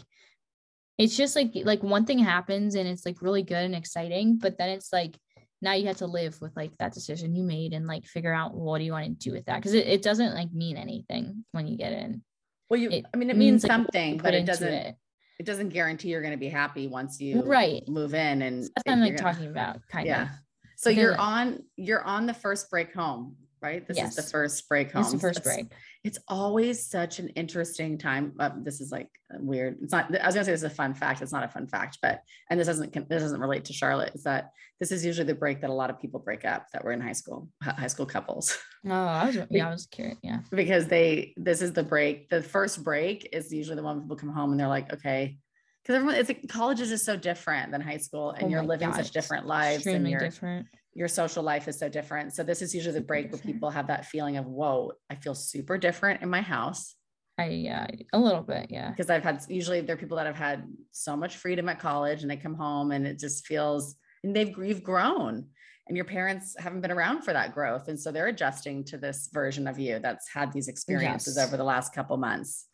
[0.97, 4.57] it's just like like one thing happens and it's like really good and exciting, but
[4.57, 5.17] then it's like
[5.63, 8.53] now you have to live with like that decision you made and like figure out
[8.53, 11.45] what do you want to do with that because it, it doesn't like mean anything
[11.53, 12.21] when you get in
[12.69, 14.95] well you it i mean it means, means something like, but it doesn't it
[15.43, 18.71] it doesn't guarantee you're going to be happy once you right move in and that's
[18.85, 20.23] what I'm like gonna, talking about kind yeah.
[20.23, 20.29] of.
[20.77, 23.87] So you're on you're on the first break home, right?
[23.87, 24.09] This yes.
[24.09, 25.01] is the first break home.
[25.01, 25.67] It's the first break.
[26.03, 28.33] It's always such an interesting time.
[28.39, 29.77] Uh, this is like weird.
[29.81, 30.13] It's not.
[30.15, 31.21] I was gonna say this is a fun fact.
[31.21, 34.13] It's not a fun fact, but and this doesn't this doesn't relate to Charlotte.
[34.13, 36.83] Is that this is usually the break that a lot of people break up that
[36.83, 38.57] were in high school, high school couples.
[38.85, 40.17] Oh, I was yeah, I was curious.
[40.23, 42.27] Yeah, because they this is the break.
[42.27, 45.37] The first break is usually the one people come home and they're like, okay,
[45.81, 48.63] because everyone it's like college is just so different than high school and oh you're
[48.63, 52.33] living God, such different lives and your different your social life is so different.
[52.33, 55.35] So this is usually the break where people have that feeling of whoa i feel
[55.35, 56.95] super different in my house.
[57.37, 58.89] I yeah a little bit yeah.
[58.89, 62.21] Because i've had usually there are people that have had so much freedom at college
[62.21, 65.47] and they come home and it just feels and they've you've grown
[65.87, 67.89] and your parents haven't been around for that growth.
[67.89, 71.45] And so they're adjusting to this version of you that's had these experiences yes.
[71.45, 72.67] over the last couple months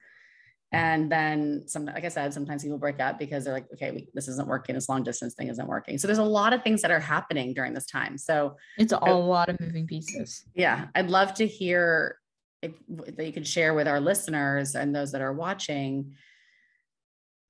[0.71, 4.07] and then some, like I said, sometimes people break up because they're like, okay, we,
[4.13, 4.75] this isn't working.
[4.75, 5.97] This long distance thing isn't working.
[5.97, 8.17] So there's a lot of things that are happening during this time.
[8.17, 10.45] So it's all a lot of moving pieces.
[10.53, 10.87] Yeah.
[10.93, 12.19] I'd love to hear
[12.61, 16.13] if that you could share with our listeners and those that are watching.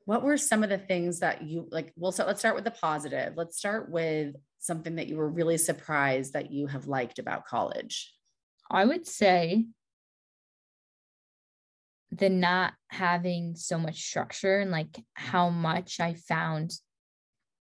[0.06, 1.92] What were some of the things that you like?
[1.98, 3.34] Well, so let's start with the positive.
[3.36, 8.14] Let's start with something that you were really surprised that you have liked about college.
[8.72, 9.66] I would say
[12.12, 16.74] the not having so much structure and like how much I found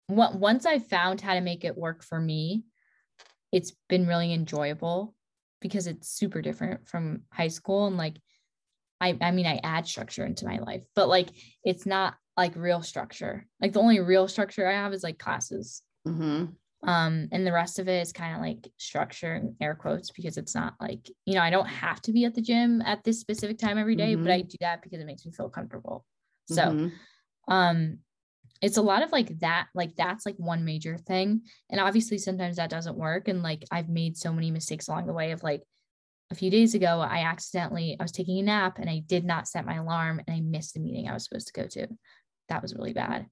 [0.08, 2.64] what once I found how to make it work for me,
[3.52, 5.16] it's been really enjoyable
[5.62, 8.18] because it's super different from high school and like
[9.00, 11.30] I I mean I add structure into my life, but like
[11.64, 13.48] it's not like real structure.
[13.62, 15.82] Like the only real structure I have is like classes.
[16.08, 16.46] Mm-hmm.
[16.86, 20.38] Um, and the rest of it is kind of like structure and air quotes because
[20.38, 23.20] it's not like, you know, I don't have to be at the gym at this
[23.20, 24.24] specific time every day, mm-hmm.
[24.24, 26.06] but I do that because it makes me feel comfortable.
[26.46, 27.54] So, mm-hmm.
[27.54, 28.00] um,
[28.62, 31.42] it's a lot of like that, like that's like one major thing.
[31.70, 33.28] And obviously sometimes that doesn't work.
[33.28, 35.64] And like I've made so many mistakes along the way of like
[36.32, 39.48] a few days ago, I accidentally, I was taking a nap and I did not
[39.48, 41.88] set my alarm and I missed the meeting I was supposed to go to.
[42.50, 43.28] That was really bad.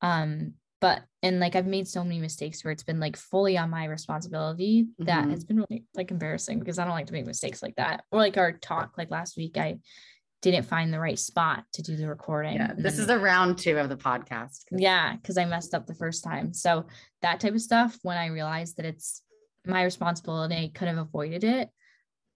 [0.00, 3.70] Um, but and like I've made so many mistakes where it's been like fully on
[3.70, 5.32] my responsibility that Mhm.
[5.32, 8.04] it's been really like embarrassing because I don't like to make mistakes like that.
[8.12, 9.78] Or like our talk, like last week, I
[10.42, 12.56] didn't find the right spot to do the recording.
[12.56, 12.74] Yeah.
[12.76, 14.64] This then- is a round two of the podcast.
[14.72, 16.52] yeah, because I messed up the first time.
[16.52, 16.84] So
[17.22, 19.22] that type of stuff, when I realized that it's
[19.64, 21.70] my responsibility, I could have avoided it,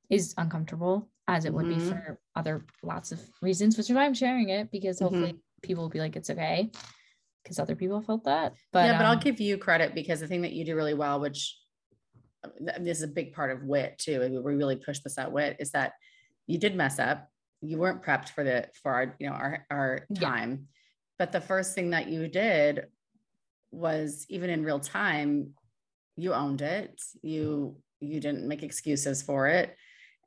[0.08, 1.88] is uncomfortable as it would be Mhm.
[1.90, 5.90] for other lots of reasons, which is why I'm sharing it because hopefully people will
[5.90, 6.70] be like, it's okay.
[7.48, 8.52] Because other people felt that.
[8.72, 10.92] But yeah, but I'll um, give you credit because the thing that you do really
[10.92, 11.56] well, which
[12.60, 15.56] this is a big part of wit too, and we really push this at wit,
[15.58, 15.94] is that
[16.46, 17.26] you did mess up.
[17.62, 20.20] You weren't prepped for the for our you know our our Yeah.
[20.20, 20.68] time,
[21.18, 22.84] but the first thing that you did
[23.70, 25.54] was even in real time,
[26.16, 27.00] you owned it.
[27.22, 29.74] You you didn't make excuses for it.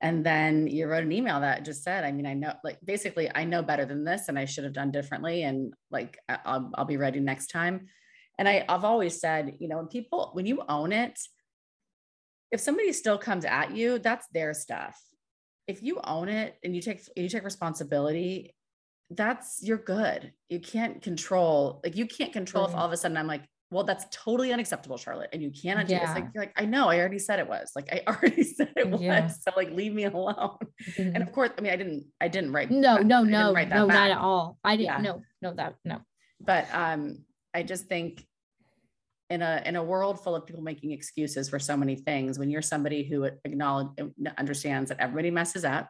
[0.03, 3.29] And then you wrote an email that just said, I mean, I know, like, basically,
[3.33, 5.43] I know better than this and I should have done differently.
[5.43, 7.87] And like, I'll, I'll be ready next time.
[8.39, 11.19] And I, I've always said, you know, when people, when you own it,
[12.51, 14.99] if somebody still comes at you, that's their stuff.
[15.67, 18.55] If you own it and you take, you take responsibility,
[19.11, 20.33] that's, you're good.
[20.49, 23.85] You can't control, like, you can't control if all of a sudden I'm like, well,
[23.85, 25.29] that's totally unacceptable, Charlotte.
[25.31, 26.09] And you cannot do this.
[26.09, 27.71] Like, you're like, I know, I already said it was.
[27.73, 29.23] Like, I already said it Yeah.
[29.23, 29.41] was.
[29.41, 30.57] So like, leave me alone.
[30.97, 31.21] And mhm.
[31.21, 32.69] of course, I mean, I didn't, I didn't write.
[32.69, 34.57] no, back- no, no, that no, not at all.
[34.63, 34.97] I didn't, Yeah.
[35.01, 36.01] no, no, that, no.
[36.41, 38.25] But um, I just think
[39.29, 42.49] in a in a world full of people making excuses for so many things, when
[42.49, 43.87] you're somebody who acknowledge
[44.37, 45.89] understands that everybody messes up,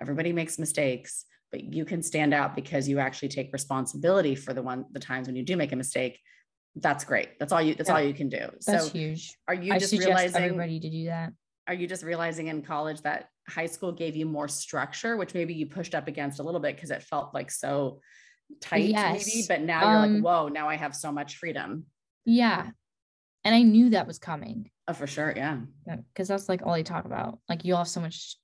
[0.00, 4.62] everybody makes mistakes, but you can stand out because you actually take responsibility for the
[4.62, 6.20] one the times when you do make a mistake.
[6.76, 7.38] That's great.
[7.38, 7.74] That's all you.
[7.74, 7.96] That's Yeah.
[7.96, 8.48] all you can do.
[8.66, 9.36] That's so, huge.
[9.46, 10.42] are you I just realizing?
[10.42, 11.32] everybody to do that.
[11.68, 15.54] Are you just realizing in college that high school gave you more structure, which maybe
[15.54, 18.00] you pushed up against a little bit because it felt like so
[18.60, 18.90] tight, maybe?
[18.92, 19.46] Yes.
[19.46, 20.48] But now you're Um, like, whoa!
[20.48, 21.86] Now I have so much freedom.
[22.24, 22.70] Yeah.
[23.44, 24.70] And I knew that was coming.
[24.88, 25.32] Oh, for sure.
[25.36, 25.60] Yeah.
[25.86, 27.38] because that's like all they talk about.
[27.48, 28.36] Like you'll have so much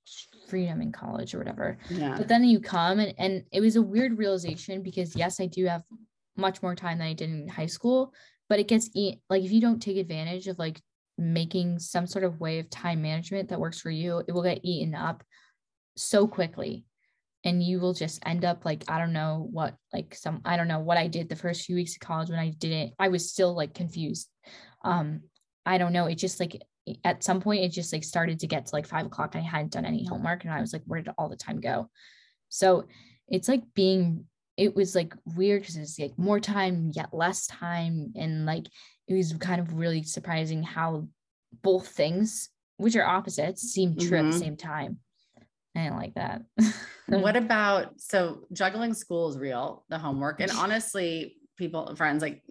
[0.47, 1.77] freedom in college or whatever.
[1.89, 2.15] Yeah.
[2.17, 5.65] But then you come and, and it was a weird realization because yes, I do
[5.65, 5.83] have
[6.39, 8.13] much more time than I did in high school,
[8.47, 10.81] but it gets eat like if you don't take advantage of like
[11.19, 14.61] making some sort of way of time management that works for you, it will get
[14.63, 15.23] eaten up
[15.95, 16.85] so quickly.
[17.45, 20.67] And you will just end up like, I don't know what, like some, I don't
[20.67, 23.31] know what I did the first few weeks of college when I didn't, I was
[23.31, 24.29] still like confused.
[24.83, 25.21] Um,
[25.65, 26.07] I don't know.
[26.07, 26.61] It just like
[27.03, 29.35] at some point it just like started to get to like five o'clock.
[29.35, 31.89] I hadn't done any homework and I was like, where did all the time go?
[32.49, 32.85] So
[33.27, 34.25] it's like being
[34.59, 38.65] it was like weird because it's like more time yet less time and like
[39.07, 41.07] it was kind of really surprising how
[41.63, 44.31] both things which are opposites seem true at Mhm.
[44.31, 44.99] the same time
[45.75, 46.41] i didn't like that
[47.07, 52.43] what about so juggling school is real, the homework, and honestly, people, friends, like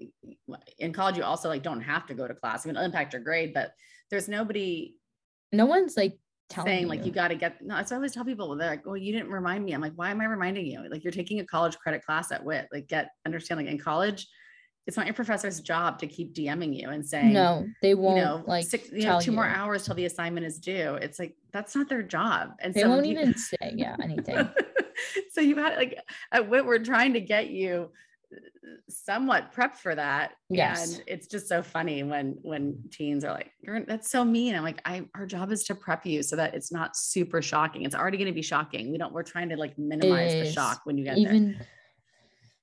[0.78, 2.64] in college, you also like don't have to go to class.
[2.64, 3.70] I mean, it'll impact your grade, but
[4.10, 4.96] there's nobody
[5.52, 6.18] no one's like
[6.64, 6.88] saying you.
[6.88, 7.60] like you got to get.
[7.62, 8.54] No, that's what I always tell people.
[8.56, 10.88] They're like, "Well, you didn't remind me." I'm like, "Why am I reminding you?
[10.90, 12.68] Like you're taking a college credit class at WIT.
[12.72, 13.60] Like get understand.
[13.60, 14.26] Like in college,
[14.86, 18.24] it's not your professor's job to keep DMing you and saying, no they won't you
[18.24, 20.94] know, like six, you know, two more hours till the assignment is due.
[20.94, 22.52] It's like that's not their job.
[22.60, 24.48] And they so won't you- even say yeah anything
[25.32, 25.98] so you had like
[26.32, 27.90] at WIT, we're trying to get you
[28.88, 30.32] somewhat prepped for that.
[30.50, 30.94] Yes.
[30.94, 34.54] And it's just so funny when when teens are like, You're that's so mean.
[34.54, 37.82] I'm like, I our job is to prep you so that it's not super shocking.
[37.84, 38.90] It's already going to be shocking.
[38.90, 41.54] We don't we're trying to like minimize the shock when you get there.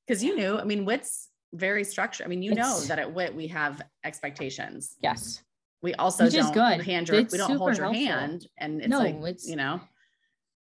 [0.07, 2.25] Because you knew, I mean, WIT's very structured.
[2.25, 4.95] I mean, you know that at WIT we have expectations.
[5.01, 5.41] yes
[5.81, 6.81] We also Which don't good.
[6.85, 8.05] hand your It's we don't hold your helpful.
[8.05, 9.81] hand and it's No, like it's- you know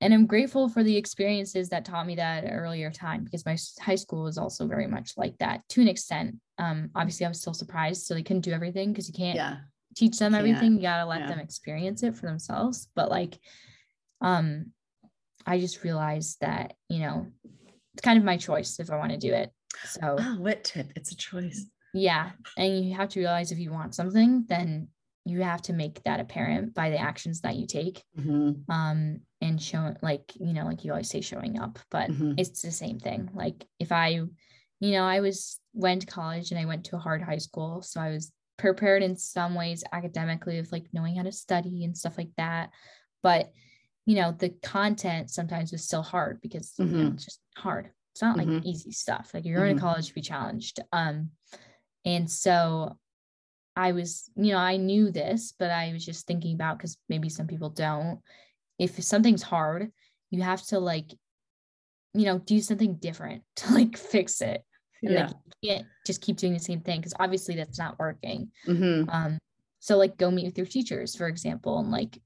[0.03, 3.95] and I'm grateful for the experiences that taught me that earlier time because my high
[3.95, 6.35] school was also very much like that to an extent.
[6.57, 9.57] Um, obviously, I was still surprised, so they couldn't do everything because you can't yeah
[9.95, 10.75] teach them everything.
[10.75, 11.27] You gotta let yeah.
[11.27, 12.89] them experience it for themselves.
[12.95, 13.39] But like,
[14.21, 14.71] um,
[15.45, 17.27] I just realized that you know
[17.93, 19.51] it's kind of my choice if I want to do it.
[19.85, 23.71] So oh WIT tip it's a choice yeah, and you have to realize if you
[23.71, 24.87] want something, then
[25.25, 29.61] you have to make that apparent by the actions that you take Mhm, um and
[29.61, 32.39] show like you know like you always say showing up but mhm.
[32.39, 36.59] it's the same thing like if i you know i was went to college and
[36.59, 40.59] i went to a hard high school so i was prepared in some ways academically
[40.59, 42.69] of like knowing how to study and stuff like that
[43.21, 43.51] but
[44.05, 47.13] you know the content sometimes was still hard because you know, Mhm.
[47.15, 48.65] it's just hard it's not like Mhm.
[48.65, 51.31] easy stuff like you're going to college to be challenged um
[52.05, 52.97] and so
[53.75, 57.29] I was, you know, I knew this, but I was just thinking about because maybe
[57.29, 58.19] some people don't.
[58.77, 59.91] If something's hard,
[60.29, 61.11] you have to like,
[62.13, 64.63] you know, do something different to like fix it.
[65.03, 65.21] and Yeah.
[65.25, 65.29] like
[65.61, 69.09] you can't just keep doing the same thing because obviously that's not working Mhm.
[69.11, 69.37] um
[69.79, 72.17] so like go meet with your teachers for example and like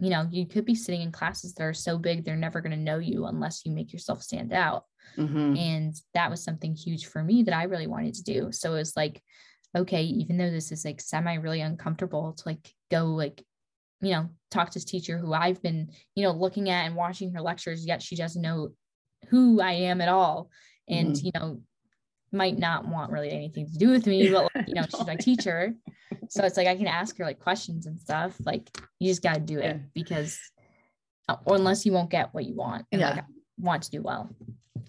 [0.00, 2.72] you know you could be sitting in classes that are so big they're never going
[2.78, 4.84] to know you unless you make yourself stand out
[5.18, 5.58] Mhm.
[5.58, 8.78] and that was something huge for me that i really wanted to do so it
[8.78, 9.22] was like
[9.76, 13.42] okay even though this is like semi really uncomfortable to like go like
[14.00, 17.32] you know talk to this teacher who i've been you know looking at and watching
[17.32, 18.68] her lectures yet she doesn't know
[19.28, 20.50] who i am at all
[20.88, 21.24] and Mhm.
[21.24, 21.60] you know
[22.32, 25.16] might not want really anything to do with me but like, you know she's my
[25.16, 25.74] teacher
[26.28, 28.68] so it's like i can ask her like questions and stuff like
[28.98, 29.78] you just got to do it Yeah.
[29.94, 30.38] because
[31.28, 33.22] uh, or unless you won't get what you want and like Yeah.
[33.58, 34.34] Want to do well.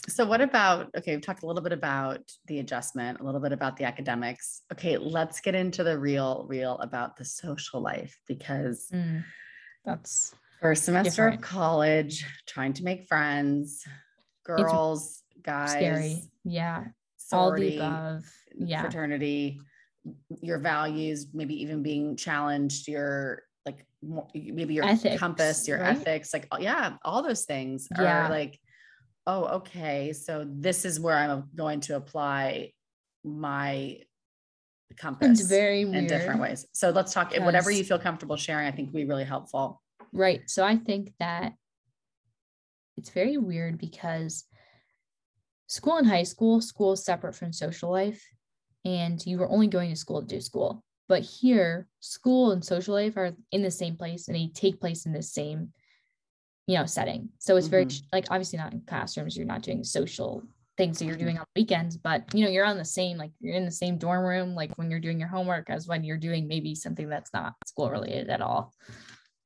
[0.09, 3.51] So what about okay, we've talked a little bit about the adjustment, a little bit
[3.51, 4.61] about the academics.
[4.71, 9.23] Okay, let's get into the real real about the social life because Mm,
[9.85, 13.85] that's first semester of college, trying to make friends,
[14.43, 16.23] girls, guys, scary.
[16.43, 16.85] Yeah.
[17.31, 18.23] All the sorority, above.
[18.55, 18.81] Yeah.
[18.81, 19.61] fraternity,
[20.41, 25.97] your values, maybe even being challenged, your like maybe your Ethics, compass, your right?
[25.97, 28.25] ethics, like yeah, all those things Yeah.
[28.25, 28.59] are like,
[29.25, 32.73] oh, okay, so this is where I'm going to apply
[33.23, 33.99] my
[34.97, 36.67] compass it's very weird in different ways.
[36.73, 38.67] So let's talk whatever you feel comfortable sharing.
[38.67, 39.81] I think would be really helpful.
[40.11, 41.53] right so i think that
[42.97, 44.43] it's very weird because
[45.67, 48.21] school and high school school is separate from social life
[48.85, 52.93] and you were only going to school to do school but here school and social
[52.93, 55.71] life are in the same place and they take place in the same
[56.67, 58.03] you know setting so it's very Mhm.
[58.13, 60.43] like obviously not in classrooms you're not doing social
[60.77, 61.19] things that you're Mhm.
[61.19, 63.97] doing on weekends but you know you're on the same like you're in the same
[63.97, 67.33] dorm room like when you're doing your homework as when you're doing maybe something that's
[67.33, 68.73] not school related at all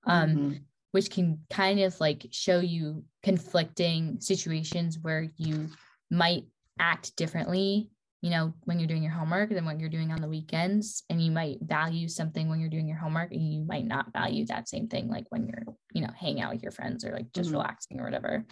[0.05, 0.64] um Mhm.
[0.91, 5.70] which can kind of like show you conflicting situations where you
[6.10, 6.45] might
[6.80, 7.89] act differently
[8.22, 11.22] you know when you're doing your homework than what you're doing on the weekends and
[11.24, 14.68] you might value something when you're doing your homework and you might not value that
[14.68, 15.63] same thing like when you're
[15.93, 17.53] you know hanging out with your friends or like just Mhm.
[17.53, 18.43] relaxing or whatever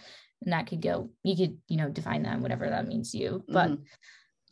[0.42, 3.44] and that could go you could you know define that whatever that means to you
[3.48, 3.84] but Mhm.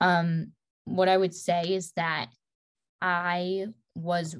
[0.00, 0.52] um
[0.84, 2.28] what i would say is that
[3.00, 4.36] i was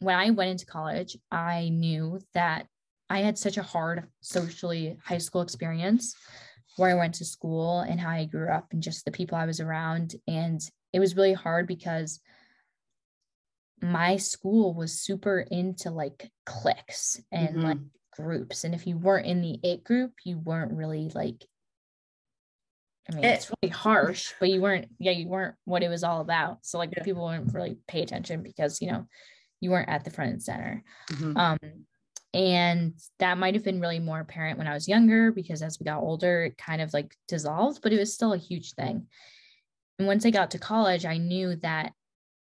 [0.00, 2.66] when i went into college i knew that
[3.08, 6.14] i had such a hard socially high school experience
[6.76, 9.46] where i went to school and how i grew up and just the people i
[9.46, 10.60] was around and
[10.92, 12.20] it was really hard because
[13.82, 17.90] my school was super into like cliques and like Mhm.
[18.16, 21.44] groups and if you weren't in the it group you weren't really like
[23.10, 26.02] I mean, It- it's really harsh, but you weren't, yeah, you weren't what it was
[26.02, 26.64] all about.
[26.64, 27.02] So, like, Yeah.
[27.02, 29.06] people wouldn't really pay attention because, you know,
[29.60, 30.82] you weren't at the front and center.
[31.10, 31.36] Mhm.
[31.36, 31.86] Um,
[32.34, 35.84] and that might have been really more apparent when I was younger because as we
[35.84, 39.06] got older, it kind of like dissolved, but it was still a huge thing.
[39.98, 41.92] And once I got to college, I knew that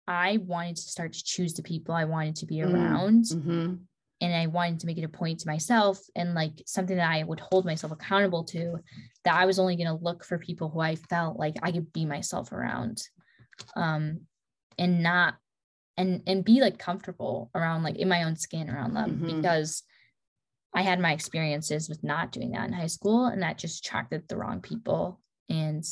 [0.08, 2.74] I wanted to start to choose the people I wanted to be Mm.
[2.74, 3.80] around Mhm.
[4.22, 7.24] and I wanted to make it a point to myself and like something that I
[7.24, 8.80] would hold myself accountable to
[9.26, 11.92] that I was only going to look for people who I felt like I could
[11.92, 13.04] be myself around
[13.76, 14.22] um
[14.78, 15.36] and not
[15.98, 19.42] and and be like comfortable around like in my own skin around them Mhm.
[19.42, 19.84] because
[20.74, 24.28] I had my experiences with not doing that in high school and that just attracted
[24.28, 25.84] the wrong people and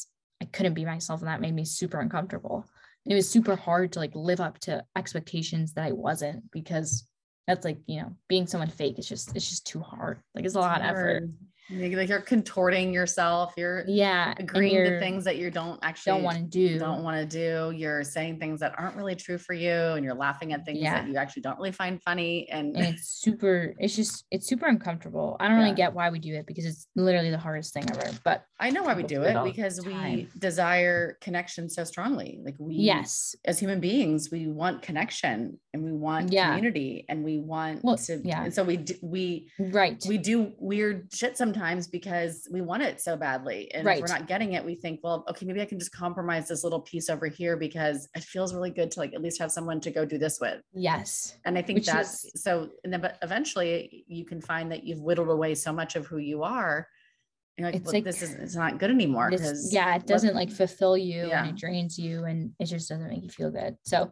[0.42, 2.66] I couldn't be myself and that made me super uncomfortable.
[3.06, 7.08] And It was super hard to like live up to expectations that I wasn't because
[7.48, 10.22] that's like, you know, being someone fake is just it's just too hard.
[10.36, 11.24] Like it's a lot of effort.
[11.70, 11.80] Hard.
[11.80, 13.54] You're- Like you're contorting yourself.
[13.58, 14.34] You're Yeah.
[14.38, 16.80] agreeing to you're- things that you don't actually don't want to do.
[16.80, 17.76] don't want to do.
[17.78, 21.02] You're saying things that aren't really true for you, and you're laughing at things Yeah.
[21.02, 22.50] that you actually don't really find funny.
[22.50, 26.20] And, and it's super it's just it's super uncomfortable i don't really get why we
[26.20, 29.16] do it because it's literally the hardest thing ever but I know why we do
[29.16, 32.40] do it it all the because we desire connection so strongly.
[32.44, 36.48] Like we, yes as human beings, we want connection and we want Yeah.
[36.56, 38.22] community and we want Well, to.
[38.24, 38.44] yeah.
[38.46, 41.54] And so we d- we right we do weird shit sometimes
[41.92, 43.74] because we want it so badly.
[43.74, 46.48] And if we're not getting it, we think, well, okay, maybe I can just compromise
[46.48, 49.52] this little piece over here because it feels really good to like at least have
[49.52, 50.62] someone to go do this with.
[50.74, 54.72] yes And I think Which that's is- so, and then, but eventually you can find
[54.72, 56.88] that you've whittled away so much of who you are.
[57.58, 59.30] You're like, It's well, like- this is, it's not good anymore.
[59.30, 61.42] Because yeah it doesn't like fulfill you Yeah.
[61.46, 64.12] and it drains you and it just doesn't make you feel good so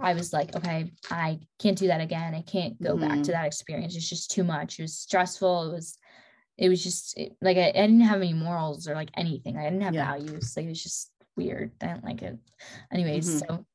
[0.00, 3.24] i was like okay i can't do that again i can't go back Mhm.
[3.24, 5.98] to that experience it's just too much it was stressful it was
[6.60, 9.64] it was just it- like I, I didn't have any morals or like anything i
[9.64, 10.04] didn't have Yeah.
[10.12, 12.38] values like it was just weird i didn't like it
[12.92, 13.38] anyways Mhm.
[13.48, 13.66] so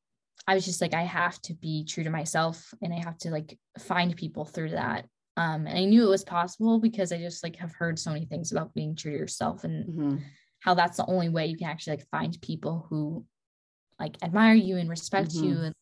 [0.46, 3.30] i was just like i have to be true to myself and i have to
[3.30, 5.04] like find people through that
[5.36, 8.24] um and i knew it was possible because i just like have heard so many
[8.24, 10.22] things about being true to yourself and Mhm.
[10.60, 13.24] how that's the only way you can actually like find people who
[13.98, 15.42] like admire you and respect Mhm.
[15.44, 15.74] you and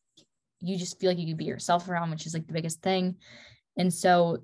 [0.60, 3.16] you just feel like you can be yourself around which is like the biggest thing
[3.76, 4.38] and so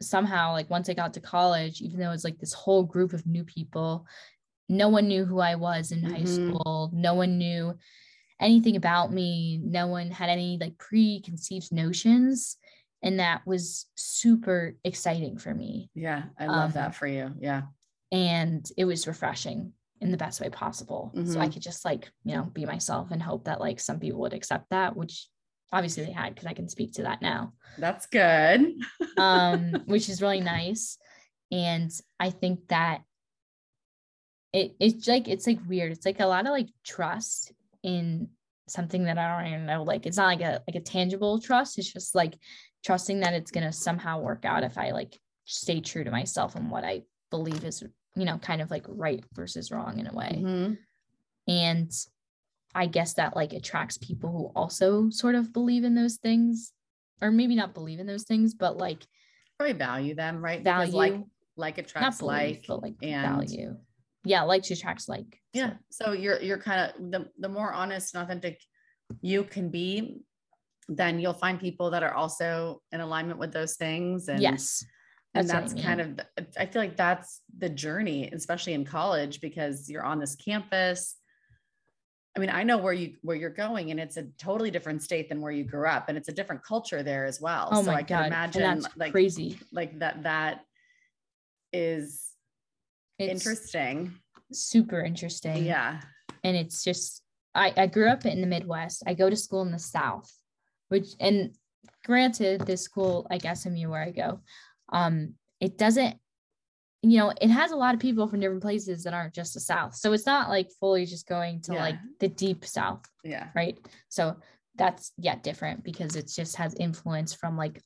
[0.00, 3.26] somehow like once i got to college even though it's like this whole group of
[3.26, 4.06] new people
[4.68, 6.28] no one knew who i was in high Mhm.
[6.28, 7.74] school no one knew
[8.40, 12.58] anything about me no one had any like preconceived notions
[13.02, 16.24] and that was super exciting for me Yeah.
[16.38, 17.34] I love Um, that for you.
[17.38, 17.62] Yeah.
[18.12, 19.72] and it was refreshing
[20.02, 21.52] in the best way possible so i Mhm.
[21.54, 24.68] could just like you know be myself and hope that like some people would accept
[24.70, 25.28] that which
[25.72, 27.52] obviously they had because i can speak to that now.
[27.78, 28.74] That's good.
[29.18, 30.98] um which is really nice.
[31.50, 33.02] And i think that
[34.52, 35.92] it it's like it's like weird.
[35.92, 37.52] It's like a lot of like trust
[37.82, 38.28] in
[38.68, 39.82] something that i don't even know.
[39.82, 41.78] Like it's not like a like a tangible trust.
[41.78, 42.38] It's just like
[42.84, 46.54] trusting that it's going to somehow work out if i like stay true to myself
[46.54, 47.82] and what i believe is
[48.14, 50.40] you know kind of like right versus wrong in a way.
[50.40, 50.78] Mhm.
[51.48, 51.90] and
[52.76, 56.72] i guess that like attracts people who also sort of believe in those things
[57.20, 59.02] or maybe not believe in those things but like
[59.58, 60.62] Probably value them, right?
[60.62, 61.24] Because value like
[61.56, 63.76] like not attracts believe like but like and- value
[64.24, 65.74] yeah like attracts like Yeah.
[65.90, 68.60] So you're you're kind of the the more honest and authentic
[69.22, 70.20] you can be,
[70.88, 74.28] then you'll find people that are also in alignment with those things.
[74.28, 74.84] And yes
[75.34, 76.20] and that's I that's kind of
[76.58, 81.16] I feel like that's the journey, especially in college, because you're on this campus.
[82.36, 85.28] I mean, I know where you where you're going, and it's a totally different state
[85.30, 87.70] than where you grew up, and it's a different culture there as well.
[87.72, 90.60] oh so my I god can imagine and that's like crazy like that that
[91.72, 92.32] is
[93.18, 94.14] it's interesting.
[94.52, 96.00] super interesting Yeah.
[96.44, 97.22] and it's just
[97.54, 100.30] I, I grew up in the midwest i go to school in the south
[100.88, 101.54] which and
[102.04, 104.40] granted this school like smu where i go
[104.92, 106.16] um it doesn't
[107.02, 109.60] you know it has a lot of people from different places that aren't just the
[109.60, 111.80] south so it's not like fully just going to Yeah.
[111.80, 113.48] like the deep south Yeah.
[113.54, 113.78] right
[114.08, 114.36] so
[114.76, 117.80] that's yeah different because it just has influence from like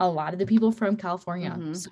[0.00, 1.76] a lot of the people from california Mhm.
[1.76, 1.90] so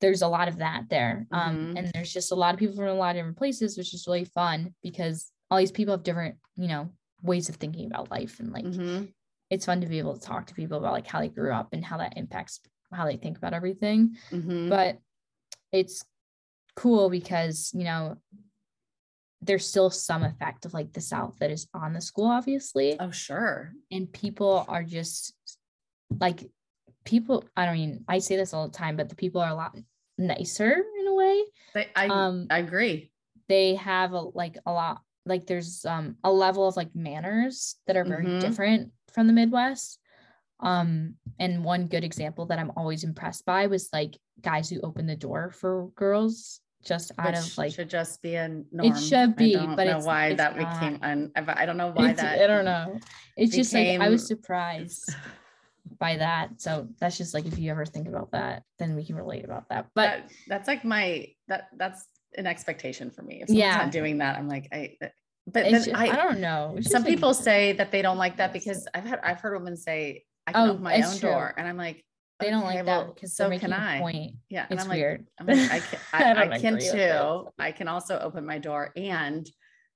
[0.00, 1.78] there's a lot of that there um Mhm.
[1.78, 4.06] and there's just a lot of people from a lot of different places which is
[4.06, 6.90] really fun because all these people have different you know
[7.22, 9.12] ways of thinking about life and like Mhm.
[9.50, 11.72] it's fun to be able to talk to people about like how they grew up
[11.72, 12.60] and how that impacts
[12.92, 14.68] how they think about everything Mhm.
[14.68, 14.98] but
[15.74, 16.04] it's
[16.76, 18.16] cool because you know
[19.42, 23.10] there's still some effect of like the south that is on the school obviously Oh,
[23.10, 23.72] sure.
[23.90, 25.34] and people are just
[26.20, 26.48] like
[27.04, 29.54] people i don't mean i say this all the time but the people are a
[29.54, 29.76] lot
[30.16, 31.42] nicer in a way
[31.74, 33.10] They, I um I agree.
[33.48, 37.96] they have a like a lot like there's um a level of like manners that
[37.96, 38.40] are very Mhm.
[38.40, 39.98] different from the midwest
[40.60, 45.06] um and one good example that i'm always impressed by was like guys who open
[45.06, 48.92] the door for girls just out Which of like should just be a norm.
[48.92, 50.80] It should be, but I don't but know it's- why it's that not.
[50.80, 50.98] became.
[51.02, 52.38] Un, I don't know why it's- that.
[52.42, 52.98] i don't know
[53.36, 55.14] it's just like i was surprised
[55.98, 59.16] by that so that's just like if you ever think about that then we can
[59.16, 62.06] relate about that but that, that's like my that that's
[62.36, 63.42] an expectation for me.
[63.42, 63.76] If someone's Yeah.
[63.76, 64.96] not doing that, I'm like I.
[65.46, 68.02] But it's then ju- I, I, don't know some just, like, people say that they
[68.02, 70.96] don't like that because I've had I've heard women say I can Oh, open my
[71.00, 71.30] own true.
[71.30, 72.04] door, and I'm like
[72.40, 74.00] they don't okay, like well, that because so can I.
[74.00, 76.90] point Yeah, and it's I'm like, weird I'm like, I can, I, I, can agree
[76.90, 77.08] with it.
[77.08, 77.48] too.
[77.58, 79.48] I can also open my door and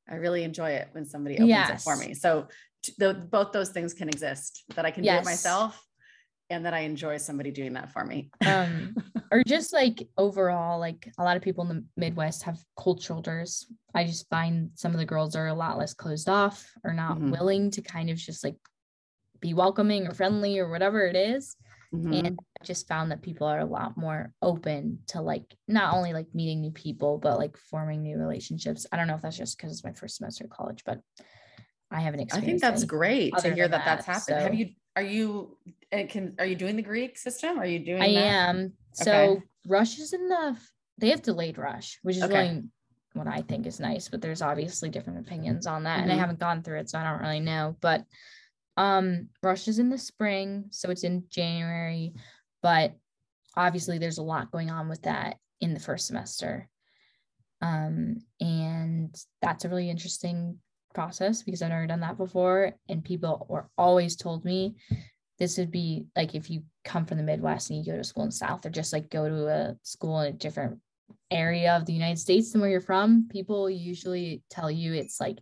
[0.09, 2.15] I really enjoy it when somebody opens it for me.
[2.15, 2.49] So
[2.99, 5.83] the, both those things can exist that I can do it myself
[6.49, 8.31] and that I enjoy somebody doing that for me.
[8.47, 8.95] um
[9.33, 13.67] or just like overall like a lot of people in the midwest have cold shoulders
[13.95, 17.19] i just find some of the girls are a lot less closed off or not
[17.19, 17.31] Mhm.
[17.33, 18.57] willing to kind of just like
[19.41, 21.57] be welcoming or friendly or whatever it is
[21.95, 22.27] Mhm.
[22.27, 26.13] and i just found that people are a lot more open to like not only
[26.13, 29.57] like meeting new people but like forming new relationships i don't know if that's just
[29.57, 31.01] because it's my first semester of college but
[31.91, 32.65] i haven't experienced.
[32.65, 34.41] I think that's great to hear than that that's that, happened.
[34.43, 35.57] Have you, are you,
[35.93, 37.59] and can, are you doing the Greek system?
[37.59, 38.49] Are you doing I that?
[38.51, 38.73] am.
[38.93, 39.43] So Okay.
[39.67, 40.57] rush is in the
[40.99, 42.49] they have delayed rush, which is Okay.
[42.49, 42.65] really
[43.15, 46.01] what I think is nice, but there's obviously different opinions on that.
[46.03, 46.19] And I Mhm.
[46.19, 47.77] haven't gone through it, so I don't really know.
[47.81, 48.05] But
[48.79, 52.15] um rush is in the spring, so it's in January,
[52.63, 52.95] but
[53.57, 56.69] obviously there's a lot going on with that in the first semester.
[57.61, 59.13] Um, and
[59.43, 60.59] that's a really interesting
[60.95, 62.73] process because I've never done that before.
[62.89, 64.77] And people were always told me
[65.41, 68.23] this would be like if you come from the Midwest and you go to school
[68.23, 70.79] in the South, or just like go to a school in a different
[71.31, 75.39] area of the United States than where you're from, people usually tell you it's like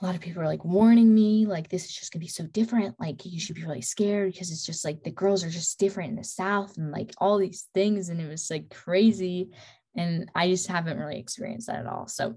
[0.00, 2.44] a lot of people are like warning me, like this is just gonna be so
[2.46, 2.94] different.
[3.00, 6.10] Like you should be really scared because it's just like the girls are just different
[6.10, 8.10] in the South and like all these things.
[8.10, 9.50] And it was like crazy.
[9.96, 12.08] And I just haven't really experienced that at all.
[12.08, 12.36] So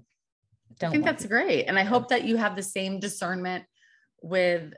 [0.82, 1.64] I think that's great.
[1.64, 3.64] And I hope that you have the same discernment
[4.22, 4.72] with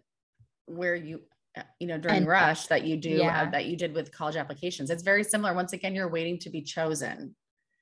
[0.66, 1.20] where you
[1.56, 4.36] uh, you know during And- rush that you do uh, that you did with college
[4.36, 7.34] applications it's very similar once again you're waiting to be chosen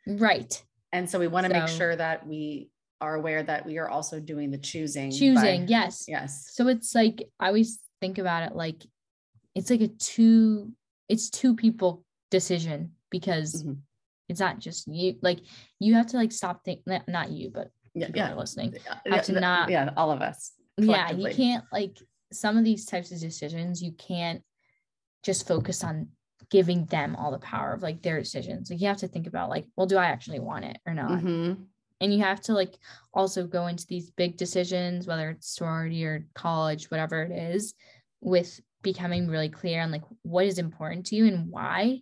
[0.07, 0.61] right.
[0.92, 2.70] and so we want to make sure that we
[3.01, 5.68] are aware that we are also doing the choosing by- Choosing.
[5.68, 6.05] yes.
[6.07, 8.82] yes So it's like I always think about it like
[9.55, 10.72] it's like a two
[11.09, 13.78] it's two people decision because Mhm.
[14.28, 15.40] it's not just you like
[15.78, 18.74] you have to like stop think not, you but yeah people yeah are listening
[19.05, 21.98] yeah, have to not- yeah all of us yeah you can't like
[22.32, 24.42] some of these types of decisions you can't
[25.24, 26.09] just focus on
[26.48, 29.51] giving them all the power of like their decisions like you have to think about
[29.51, 31.66] like well do i actually want it or not Mhm.
[32.01, 32.74] And you have to like
[33.12, 37.74] also go into these big decisions whether it's sorority or college whatever it is
[38.20, 42.01] with becoming really clear on like what is important to you and why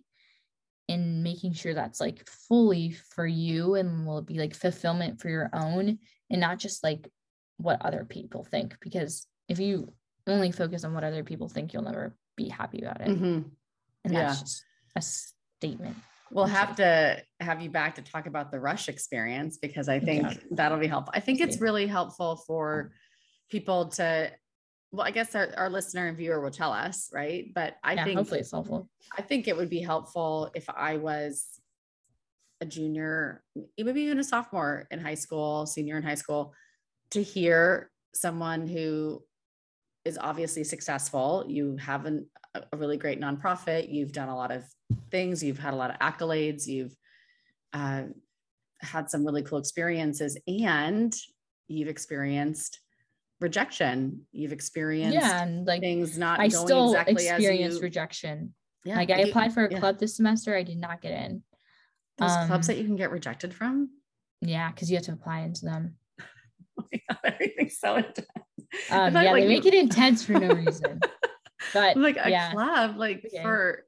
[0.87, 5.49] and making sure that's like fully for you and will be like fulfillment for your
[5.53, 7.07] own and not just like
[7.57, 9.93] what other people think because if you
[10.27, 13.51] only focus on what other people think you'll never be happy about it Mhm.
[14.05, 14.23] and yeah.
[14.27, 14.63] that's just
[14.95, 15.97] a statement
[16.31, 20.23] We'll have to have you back to talk about the rush experience because I think
[20.23, 20.33] Yeah.
[20.51, 21.13] that'll be helpful.
[21.15, 22.91] I think it's really helpful for
[23.49, 24.31] people to,
[24.91, 27.51] well, I guess our, our listener and viewer will tell us, right?
[27.53, 30.97] But I yeah think hopefully it's helpful I think it would be helpful if I
[30.97, 31.59] was
[32.61, 33.43] a junior,
[33.77, 36.53] maybe even a sophomore in high school, senior in high school,
[37.11, 39.23] to hear someone who
[40.09, 41.45] is obviously successful.
[41.47, 43.93] You have an, a really great nonprofit.
[43.93, 44.65] You've done a lot of
[45.11, 45.41] things.
[45.41, 46.67] You've had a lot of accolades.
[46.67, 46.93] You've
[47.71, 48.03] uh,
[48.81, 51.13] had some really cool experiences, and
[51.67, 52.79] you've experienced
[53.39, 54.25] rejection.
[54.33, 57.79] You've experienced yeah and like things not I going still exactly as you.
[57.81, 58.53] rejection.
[58.83, 59.79] yeah, like I you- applied for a yeah.
[59.79, 61.43] club this semester, I did not get in.
[62.17, 63.91] Those clubs Um, that you can get rejected from.
[64.41, 65.95] Yeah, because you have to apply into them.
[66.81, 68.25] Oh God, everything's so intense.
[68.91, 70.99] I Um, yeah, like, they make it intense for no reason.
[71.73, 73.43] But like a yeah, club, like Okay.
[73.43, 73.83] for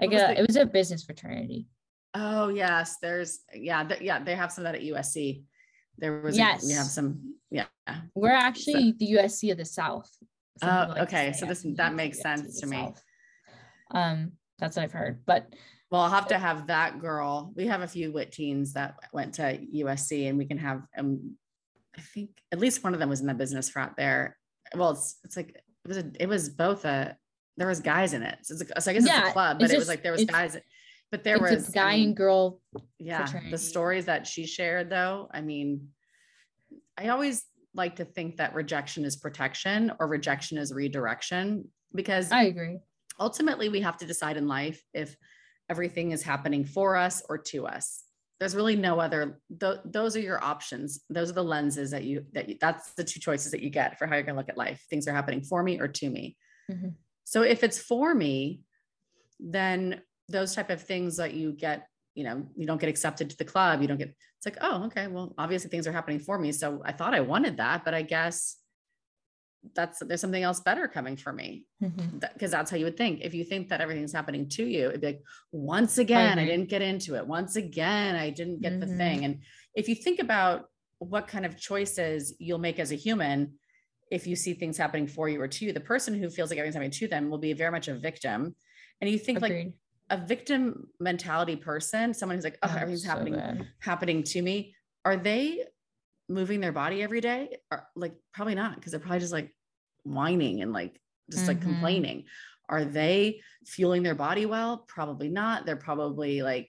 [0.00, 1.68] like was a, it was a business fraternity.
[2.14, 5.44] oh yes, there's yeah, th- yeah, they have some of that at USC.
[5.98, 7.66] There was a- we have some, yeah.
[8.16, 10.10] We're actually the USC of the South.
[10.62, 12.76] Oh, like okay, so this- that makes sense to me.
[12.76, 13.02] South.
[13.92, 15.24] Um, that's what I've heard.
[15.24, 15.46] But
[15.92, 17.52] Well, I'll have to have that girl.
[17.54, 21.36] We have a few wit teens that went to USC, and we can have um,
[21.96, 24.38] I think at least one of them was in the business frat there.
[24.74, 27.16] Well, it's it's like it was a, it was both a
[27.56, 28.38] there was guys in it.
[28.42, 30.12] So, it's a, so I guess it's a club, but it was just- like there
[30.12, 30.56] was guys,
[31.10, 32.60] but there was guy I mean, and girl.
[32.98, 33.50] yeah fraternity.
[33.50, 35.88] the stories that she shared though i mean
[36.96, 42.44] i always like to think that rejection is protection or rejection is redirection because I
[42.44, 42.78] agree.
[43.20, 45.14] ultimately we have to decide in life if
[45.68, 48.04] everything is happening for us or to us
[48.42, 51.04] there's really no other th- those are your options.
[51.08, 53.98] Those are the lenses that you that you, that's the two choices that you get
[53.98, 54.84] for how you're going to look at life.
[54.90, 56.36] Things are happening for me or to me.
[56.70, 56.94] Mhm.
[57.24, 58.60] so if it's for me
[59.40, 63.36] then those type of things that you get you know you don't get accepted to
[63.36, 66.38] the club you don't get it's like oh okay well obviously things are happening for
[66.38, 68.56] me so i thought i wanted that but i guess
[69.74, 71.64] that's there's something else better coming for me
[72.20, 73.20] because that's how you would think.
[73.22, 76.68] If you think that everything's happening to you, it'd be like, once again, I, didn't
[76.68, 77.26] get into it.
[77.26, 78.96] Once again, I didn't get the Mhm.
[78.96, 79.24] thing.
[79.24, 79.42] And
[79.74, 83.54] if you think about what kind of choices you'll make as a human,
[84.10, 86.58] if you see things happening for you or to you, the person who feels like
[86.58, 88.54] everything's happening to them will be very much a victim.
[89.00, 89.52] And you think like
[90.10, 93.66] a victim mentality person, someone who's like, oh, Oh, everything's so happening bad.
[93.80, 95.64] happening to me are they
[96.32, 99.54] moving their body every day or like probably not because they're probably just like
[100.04, 101.62] whining and like just like Mhm.
[101.62, 102.24] complaining
[102.68, 106.68] are they fueling their body well probably not they're probably like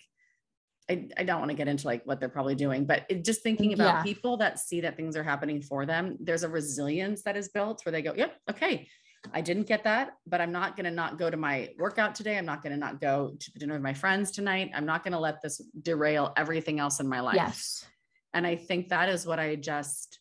[0.90, 3.42] I, I don't want to get into like what they're probably doing but it, just
[3.42, 4.04] thinking about Yeah.
[4.04, 7.86] people that see that things are happening for them there's a resilience that is built
[7.86, 8.88] where they go yep okay
[9.34, 12.38] I didn't get that, but I'm not going to not go to my workout today.
[12.38, 14.72] I'm not going to not go to dinner with my friends tonight.
[14.76, 17.36] I'm not going to let this derail everything else in my life.
[17.36, 17.86] Yes.
[18.34, 20.20] And I think that is what I just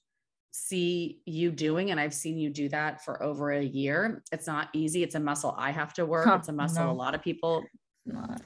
[0.50, 1.90] see you doing.
[1.90, 4.22] And I've seen you do that for over a year.
[4.32, 5.02] It's not easy.
[5.02, 6.26] It's a muscle I have to work.
[6.26, 6.90] Huh, it's a muscle no.
[6.90, 7.64] a lot of people
[8.04, 8.42] Not.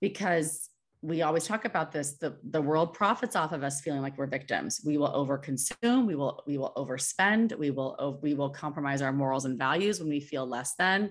[0.00, 0.68] because
[1.02, 4.26] we always talk about this the, the world profits off of us feeling like we're
[4.26, 9.10] victims we will overconsume we will we will overspend we will we will compromise our
[9.12, 11.10] morals and values when we feel less than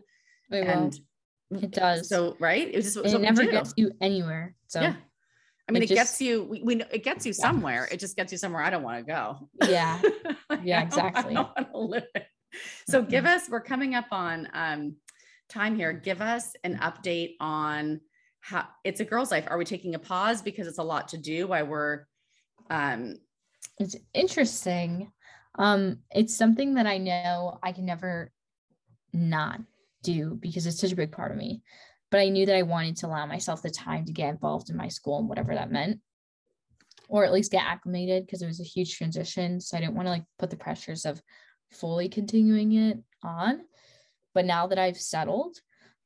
[0.51, 0.63] will.
[0.63, 0.99] and
[1.49, 2.07] It does.
[2.07, 4.55] so right it just it we never gets you anywhere.
[4.67, 4.93] So yeah
[5.69, 7.41] i mean it it, gets you we, we it gets you Yeah.
[7.45, 10.01] somewhere it just gets you somewhere i don't want to go yeah.
[10.63, 11.33] Yeah, I don't- I exactly.
[11.35, 12.25] don't live it.
[12.89, 13.35] So give Mhm.
[13.35, 14.95] us, we're coming up on um,
[15.47, 15.93] time here.
[15.93, 18.01] Give us an update on
[18.41, 19.45] how it's a girl's life.
[19.47, 22.05] Are we taking a pause because it's a lot to do while we're
[22.69, 23.15] um
[23.77, 25.11] it's interesting.
[25.57, 28.31] Um, it's something that I know I can never
[29.13, 29.61] not
[30.03, 31.61] do because it's such a big part of me.
[32.11, 34.77] But I knew that I wanted to allow myself the time to get involved in
[34.77, 35.99] my school and whatever that meant,
[37.07, 39.59] or at least get acclimated because it was a huge transition.
[39.61, 41.21] So I didn't want to like put the pressures of
[41.71, 43.61] fully continuing it on.
[44.33, 45.57] But now that I've settled,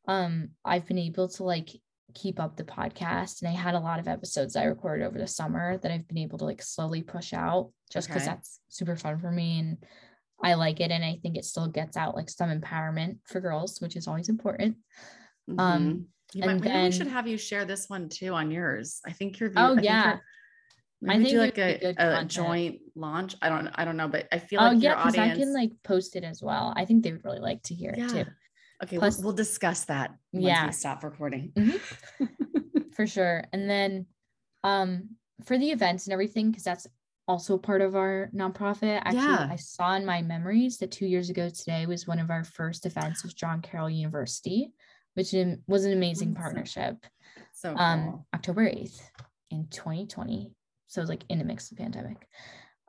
[0.07, 1.69] um, I've been able to like
[2.13, 5.27] keep up the podcast and I had a lot of episodes I recorded over the
[5.27, 8.31] summer that I've been able to like slowly push out just because Okay.
[8.31, 9.77] that's super fun for me and
[10.43, 13.79] I like it and I think it still gets out like some empowerment for girls,
[13.79, 14.77] which is always important.
[15.49, 16.05] Um, mhm.
[16.33, 19.01] You might- and maybe we should have you share this one too on yours.
[19.05, 20.17] I think your view, Oh, I yeah.
[21.07, 23.35] I think do like a, a joint launch.
[23.41, 25.53] I don't I don't know, but I feel Oh like yeah, your because I can
[25.53, 26.73] like post it as well.
[26.77, 28.25] I think they would really like to hear it too.
[28.83, 30.65] Okay, Plus- we'll, we'll discuss that once Yeah.
[30.65, 31.51] we stop recording.
[32.95, 33.43] for sure.
[33.53, 34.05] And then
[34.63, 35.09] um
[35.45, 36.87] for the events and everything, because that's
[37.27, 39.01] also part of our nonprofit.
[39.03, 39.47] Actually, Yeah.
[39.51, 42.85] I saw in my memories that two years ago today was one of our first
[42.85, 44.71] events with John Carroll University,
[45.15, 45.33] which
[45.67, 46.41] was an amazing Awesome.
[46.41, 46.97] partnership.
[47.53, 48.25] so Um.
[48.33, 48.99] October 8th
[49.51, 50.51] in 2020.
[50.87, 52.27] So it was like in the mix of the pandemic.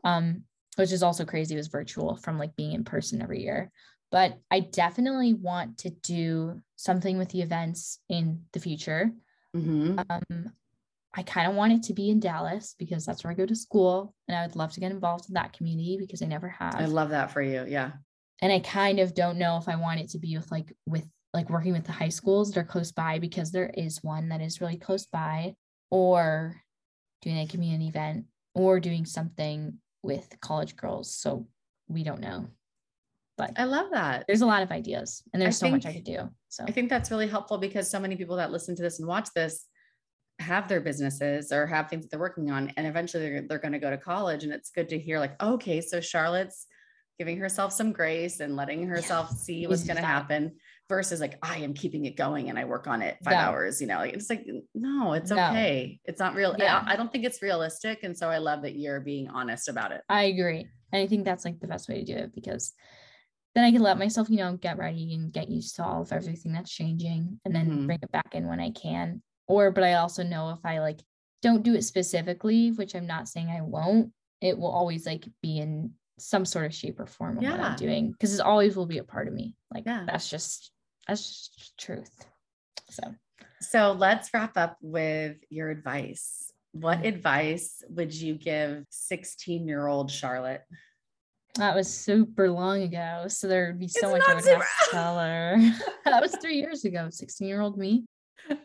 [0.05, 0.45] Um,
[0.77, 3.71] which is also crazy, it was virtual from like being in person every year.
[4.11, 9.11] But I definitely want to do something with the events in the future.
[9.57, 10.05] Mhm.
[10.11, 10.53] Um,
[11.17, 13.55] I kind of want it to be in Dallas because that's where I go to
[13.55, 16.75] school, and I would love to get involved in that community because I never have.
[16.75, 17.65] I love that for you.
[17.69, 17.93] Yeah.
[18.43, 21.09] and I kind of don't know if I want it to be with like with
[21.35, 24.41] like working with the high schools that are close by because there is one that
[24.41, 25.55] is really close by,
[25.91, 26.63] or
[27.21, 28.25] doing a community event,
[28.55, 31.15] or doing something with college girls.
[31.15, 31.47] So
[31.89, 32.47] we don't know,
[33.37, 34.25] but I love that.
[34.27, 36.31] there's a lot of ideas, and there's so much I could do.
[36.49, 39.09] So I think that's really helpful because so many people that listen to this and
[39.09, 39.67] watch this
[40.39, 43.73] have their businesses or have things that they're working on and eventually they're, they're going
[43.73, 46.67] to go to college and it's good to hear like okay so charlotte's
[47.19, 50.51] giving herself some grace and letting herself see what's going to happen
[50.89, 53.39] versus like i am keeping it going and i work on it five No.
[53.39, 55.37] hours you know like it's like no it's No.
[55.49, 56.85] okay it's not real Yeah.
[56.87, 59.93] I, I don't think it's realistic and so i love that you're being honest about
[59.93, 60.69] it I agree.
[60.93, 62.73] And I think that's like the best way to do it because
[63.55, 66.13] then I can let myself, you know, get ready and get used to all of
[66.13, 67.87] everything that's changing and then Mhm.
[67.87, 69.23] bring it back in when I can.
[69.49, 71.01] Or, but I also know if I like
[71.43, 75.59] don't do it specifically, which I'm not saying I won't, it will always like be
[75.59, 78.87] in some sort of shape or form of what I'm doing because it always will
[78.87, 79.55] be a part of me.
[79.73, 80.05] Like Yeah.
[80.07, 80.71] that's just,
[81.07, 82.25] that's just truth.
[82.91, 83.15] So,
[83.61, 86.53] So let's wrap up with your advice.
[86.73, 87.09] What Mm.
[87.09, 90.63] advice would you give 16 year old Charlotte?
[91.57, 93.27] that was super long ago.
[93.29, 95.57] So there would be so It's much I would have to tell her.
[96.05, 98.07] that was three years ago, 16 year old me.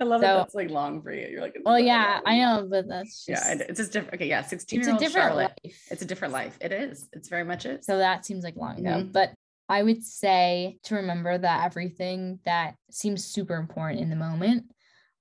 [0.02, 1.28] I love So- that that's like long for you.
[1.28, 4.16] You're like, Well, yeah, long." I know, but that's just Yeah, it's just different.
[4.16, 5.60] Okay, yeah, 16 it's year a old different Charlotte.
[5.64, 5.88] life.
[5.92, 6.58] It's a different life.
[6.62, 7.08] It is.
[7.14, 7.86] It's very much it.
[7.86, 9.04] so that seems like long ago.
[9.04, 9.14] Mhm.
[9.14, 9.34] But
[9.70, 14.72] I would say to remember that everything that seems super important in the moment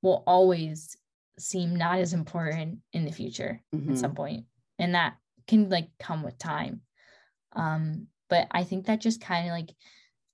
[0.03, 0.96] will always
[1.38, 3.90] seem not as important in the future Mhm.
[3.90, 4.46] at some point.
[4.78, 6.80] And that can like come with time.
[7.53, 9.70] Um, but I think that just kind of like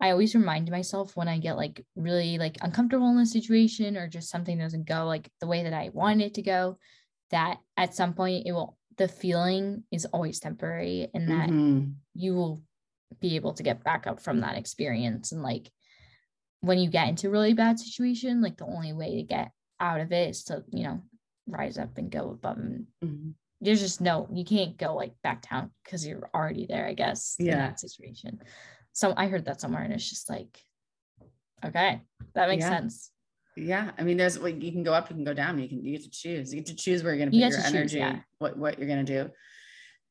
[0.00, 4.08] I always remind myself when I get like really like uncomfortable in a situation or
[4.08, 6.78] just something doesn't go like the way that I want it to go,
[7.30, 11.94] that at some point it will the feeling is always temporary and that Mhm.
[12.14, 12.62] you will
[13.20, 15.70] be able to get back up from that experience and like
[16.60, 19.50] when you get into a really bad situation like the only way to get
[19.80, 21.00] out of it is to you know
[21.46, 23.34] rise up and go above and Mhm.
[23.60, 27.36] there's just no you can't go like back down because you're already there i guess
[27.38, 27.56] in Yeah.
[27.56, 28.40] that situation
[28.92, 30.58] so i heard that somewhere and it's just like
[31.64, 32.00] okay
[32.34, 32.70] that makes Yeah.
[32.70, 33.10] sense
[33.56, 35.60] Yeah, I mean, there's like you can go up, you can go down.
[35.60, 36.52] You can you get to choose.
[36.52, 38.18] You get to choose where you're going to put your choose, energy, yeah.
[38.38, 39.30] what what you're going to do.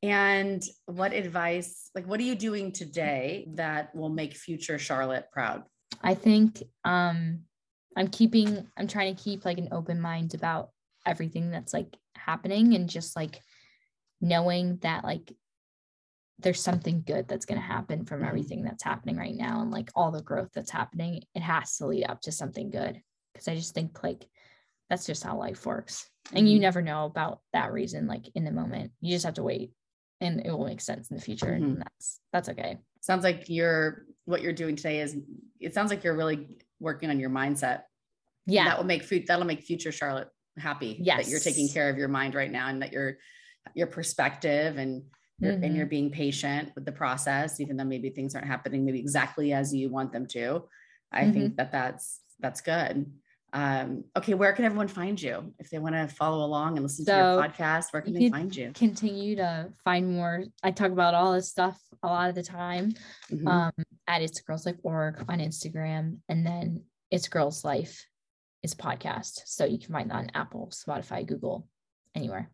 [0.03, 5.63] And what advice, like, what are you doing today that will make future Charlotte proud?
[6.01, 7.39] I think um
[7.95, 10.71] I'm keeping I'm trying to keep like an open mind about
[11.05, 13.39] everything that's like happening and just like
[14.19, 15.31] knowing that like
[16.39, 18.27] there's something good that's going to happen from Mhm.
[18.27, 21.85] everything that's happening right now and like all the growth that's happening it has to
[21.85, 23.01] lead up to something good
[23.33, 24.27] because I just think like
[24.89, 26.61] that's just how life works and you Mhm.
[26.61, 29.71] never know about that reason like in the moment you just have to wait
[30.23, 31.63] and it will make sense in the future Mhm.
[31.63, 35.17] and that's that's okay Sounds like you're what you're doing today is.
[35.59, 36.47] It sounds like you're really
[36.79, 37.81] working on your mindset.
[38.45, 39.25] yeah that will make food.
[39.27, 41.01] That'll make future Charlotte happy.
[41.05, 43.17] that you're taking care of your mind right now, and that your
[43.75, 45.03] your perspective and
[45.39, 45.75] you're, and Mhm.
[45.75, 49.73] you're being patient with the process, even though maybe things aren't happening maybe exactly as
[49.75, 50.45] you want them to.
[51.11, 51.33] I Mm-hmm.
[51.33, 52.95] think that that's that's good.
[53.55, 57.05] Um, okay, where can everyone find you if they want to follow along and listen
[57.05, 57.93] to your podcast?
[57.93, 58.71] Where can you they find you?
[58.73, 60.43] Continue to find more.
[60.63, 62.93] I talk about all this stuff a lot of the time.
[63.29, 63.47] Mhm.
[63.47, 63.71] Um,
[64.07, 68.05] at It's Girls Life org on Instagram, and then It's Girls Life
[68.63, 69.41] is podcast.
[69.45, 71.67] So you can find that on Apple, Spotify, Google,
[72.15, 72.49] anywhere.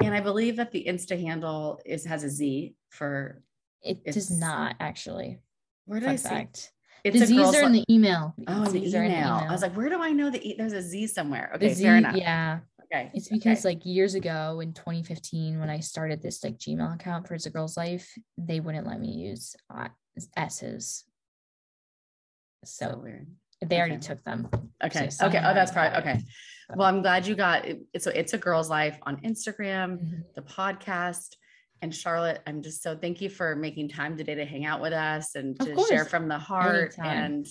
[0.00, 3.42] and I believe that the Insta handle is has a Z for
[3.82, 5.40] It does not actually.
[5.86, 6.72] where did I Fun fact.
[7.04, 8.34] It's the Z's girls' are in the email.
[8.48, 9.28] oh, in the Z's email.
[9.46, 11.50] I was like, where do I know that e- there's a Z somewhere?
[11.60, 12.16] the Okay, Z, fair enough.
[12.16, 12.60] yeah.
[12.84, 13.36] Okay, It's okay.
[13.36, 17.46] because like years ago in 2015, when I started this like Gmail account for It's
[17.46, 19.88] a Girl's Life, they wouldn't let me use uh,
[20.36, 21.04] S's.
[22.64, 23.26] so So weird.
[23.64, 24.48] they already took them.
[24.82, 25.10] Okay.
[25.10, 25.38] So okay.
[25.44, 26.20] Oh, that's probably okay.
[26.74, 27.82] Well, I'm glad you got it.
[27.98, 30.22] So it's a girl's life on Instagram, Mhm.
[30.34, 31.36] the podcast.
[31.84, 34.94] And Charlotte, I'm just so thank you for making time today to hang out with
[34.94, 37.24] us and to share from the heart Anytime.
[37.24, 37.46] and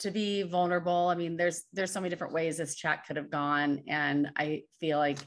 [0.00, 1.06] to be vulnerable.
[1.06, 3.84] I mean, there's there's so many different ways this chat could have gone.
[3.86, 5.18] And I feel like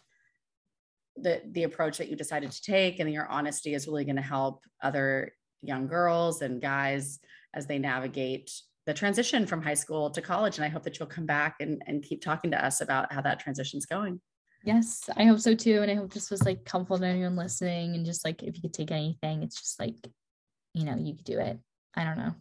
[1.16, 4.22] the the approach that you decided to take and your honesty is really going to
[4.22, 5.32] help other
[5.62, 7.20] young girls and guys
[7.54, 8.52] as they navigate
[8.86, 10.58] the transition from high school to college.
[10.58, 13.22] And I hope that you'll come back and, and keep talking to us about how
[13.22, 14.20] that transition's going.
[14.64, 15.82] Yes, I hope so too.
[15.82, 17.96] And I hope this was like helpful to anyone listening.
[17.96, 19.96] And just like if you could take anything, it's just like,
[20.74, 21.58] you know, you could do it.
[21.96, 22.34] I don't know.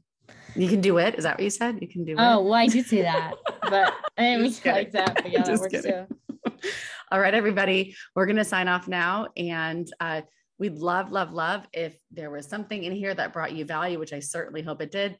[0.55, 1.15] You can do it.
[1.17, 1.79] Is that what you said?
[1.81, 2.45] You can do Oh, it.
[2.45, 5.15] well, I did say that, but I didn't mean it like that.
[5.17, 6.07] But yeah, that works kidding.
[6.07, 6.69] too.
[7.13, 9.29] All right, everybody, we're going to sign off now.
[9.37, 10.21] And uh,
[10.59, 14.13] we'd love, love, love if there was something in here that brought you value, which
[14.13, 15.17] I certainly hope it did.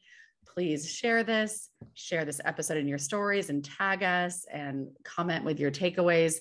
[0.47, 5.59] Please share this, share this episode in your stories and tag us and comment with
[5.59, 6.35] your takeaways.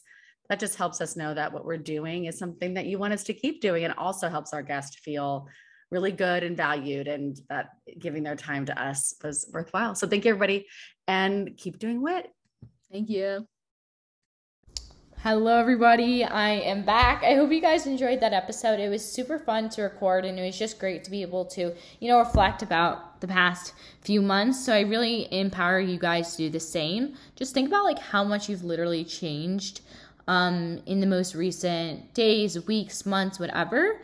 [0.50, 3.22] That just helps us know that what we're doing is something that you want us
[3.24, 5.46] to keep doing and also helps our guests feel
[5.92, 7.70] really good and valued and that
[8.00, 9.94] giving their time to us was worthwhile.
[9.94, 10.66] So thank you, everybody,
[11.06, 12.32] and keep doing wit.
[12.90, 13.46] Thank you.
[15.18, 16.24] Hello, everybody.
[16.24, 17.22] I am back.
[17.22, 18.80] I hope you guys enjoyed that episode.
[18.80, 21.74] It was super fun to record, and it was just great to be able to,
[22.00, 24.64] you know, reflect about the past few months.
[24.64, 27.14] So I really empower you guys to do the same.
[27.36, 29.82] Just think about like how much you've literally changed
[30.30, 34.00] um, in the most recent days, weeks, months, whatever.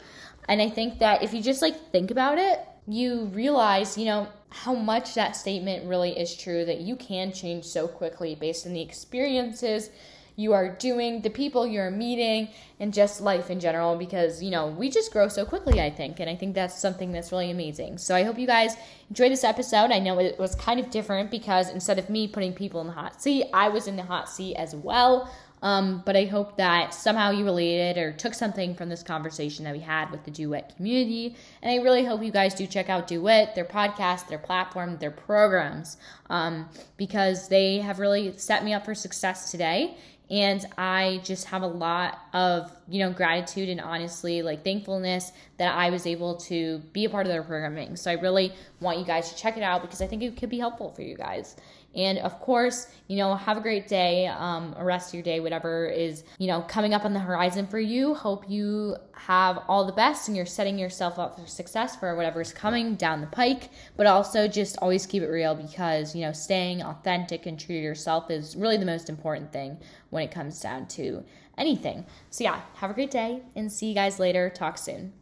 [0.48, 2.58] And I think that if you just like think about it,
[2.88, 7.64] you realize, you know, how much that statement really is true that you can change
[7.64, 9.90] so quickly based on the experiences
[10.34, 12.48] you are doing, the people you're meeting,
[12.78, 16.20] and just life in general because, you know, we just grow so quickly, I think.
[16.20, 17.98] And I think that's something that's really amazing.
[17.98, 18.76] So I hope you guys
[19.08, 19.90] enjoyed this episode.
[19.92, 22.92] I know it was kind of different because instead of me putting people in the
[22.92, 25.30] hot seat, I was in the hot seat as well.
[25.62, 29.72] Um, but I hope that somehow you related or took something from this conversation that
[29.72, 31.34] we had with the Duet community.
[31.62, 35.10] And I really hope you guys do check out Duet, their podcast, their platform, their
[35.10, 35.96] programs,
[36.28, 39.96] um, because they have really set me up for success today.
[40.28, 45.76] And I just have a lot of, you know, gratitude and honestly, like thankfulness that
[45.76, 47.94] I was able to be a part of their programming.
[47.94, 50.50] So I really want you guys to check it out because I think it could
[50.50, 51.54] be helpful for you guys.
[51.96, 56.24] And of course, you know, have a great day, um, rest your day, whatever is,
[56.38, 58.14] you know, coming up on the horizon for you.
[58.14, 62.52] Hope you have all the best and you're setting yourself up for success for whatever's
[62.52, 63.70] coming down the pike.
[63.96, 67.82] But also just always keep it real because, you know, staying authentic and true to
[67.82, 69.78] yourself is really the most important thing
[70.10, 71.24] when it comes down to
[71.56, 72.04] anything.
[72.28, 74.50] So, yeah, have a great day and see you guys later.
[74.50, 75.14] Talk soon.